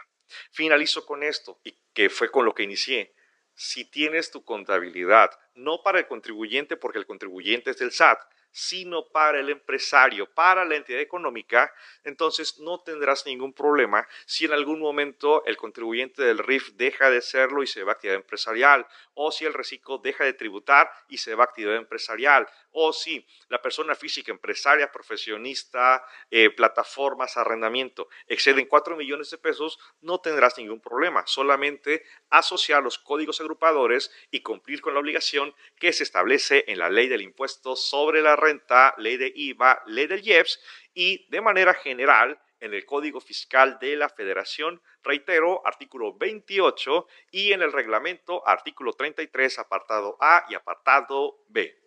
Finalizo 0.50 1.06
con 1.06 1.22
esto, 1.22 1.60
y 1.64 1.78
que 1.92 2.10
fue 2.10 2.30
con 2.30 2.44
lo 2.44 2.54
que 2.54 2.62
inicié. 2.62 3.14
Si 3.54 3.84
tienes 3.84 4.30
tu 4.30 4.44
contabilidad, 4.44 5.30
no 5.56 5.82
para 5.82 5.98
el 5.98 6.06
contribuyente, 6.06 6.76
porque 6.76 6.98
el 6.98 7.06
contribuyente 7.06 7.70
es 7.70 7.78
del 7.78 7.92
SAT, 7.92 8.18
sino 8.56 9.06
para 9.08 9.38
el 9.38 9.50
empresario, 9.50 10.32
para 10.32 10.64
la 10.64 10.76
entidad 10.76 11.00
económica, 11.00 11.70
entonces 12.04 12.58
no 12.58 12.80
tendrás 12.80 13.26
ningún 13.26 13.52
problema 13.52 14.08
si 14.24 14.46
en 14.46 14.54
algún 14.54 14.80
momento 14.80 15.44
el 15.44 15.58
contribuyente 15.58 16.22
del 16.22 16.38
RIF 16.38 16.72
deja 16.72 17.10
de 17.10 17.20
serlo 17.20 17.62
y 17.62 17.66
se 17.66 17.82
va 17.82 17.92
a 17.92 17.94
actividad 17.96 18.16
empresarial, 18.16 18.86
o 19.12 19.30
si 19.30 19.44
el 19.44 19.52
reciclo 19.52 19.98
deja 19.98 20.24
de 20.24 20.32
tributar 20.32 20.90
y 21.06 21.18
se 21.18 21.34
va 21.34 21.44
a 21.44 21.48
actividad 21.48 21.76
empresarial, 21.76 22.48
o 22.70 22.94
si 22.94 23.26
la 23.50 23.60
persona 23.60 23.94
física, 23.94 24.32
empresaria, 24.32 24.90
profesionista, 24.90 26.02
eh, 26.30 26.48
plataformas, 26.48 27.36
arrendamiento, 27.36 28.08
exceden 28.26 28.64
4 28.64 28.96
millones 28.96 29.30
de 29.30 29.36
pesos, 29.36 29.78
no 30.00 30.18
tendrás 30.20 30.56
ningún 30.56 30.80
problema, 30.80 31.26
solamente 31.26 32.04
asociar 32.30 32.82
los 32.82 32.98
códigos 32.98 33.38
agrupadores 33.42 34.10
y 34.30 34.40
cumplir 34.40 34.80
con 34.80 34.94
la 34.94 35.00
obligación 35.00 35.45
que 35.78 35.92
se 35.92 36.04
establece 36.04 36.64
en 36.68 36.78
la 36.78 36.90
ley 36.90 37.08
del 37.08 37.22
impuesto 37.22 37.76
sobre 37.76 38.22
la 38.22 38.36
renta, 38.36 38.94
ley 38.98 39.16
de 39.16 39.32
IVA, 39.34 39.82
ley 39.86 40.06
del 40.06 40.26
IEPS 40.26 40.60
y 40.94 41.28
de 41.30 41.40
manera 41.40 41.74
general 41.74 42.40
en 42.60 42.74
el 42.74 42.86
Código 42.86 43.20
Fiscal 43.20 43.78
de 43.78 43.96
la 43.96 44.08
Federación, 44.08 44.80
reitero, 45.02 45.66
artículo 45.66 46.16
28 46.16 47.06
y 47.30 47.52
en 47.52 47.62
el 47.62 47.72
reglamento, 47.72 48.46
artículo 48.46 48.92
33, 48.92 49.58
apartado 49.58 50.16
A 50.20 50.46
y 50.48 50.54
apartado 50.54 51.38
B. 51.48 51.85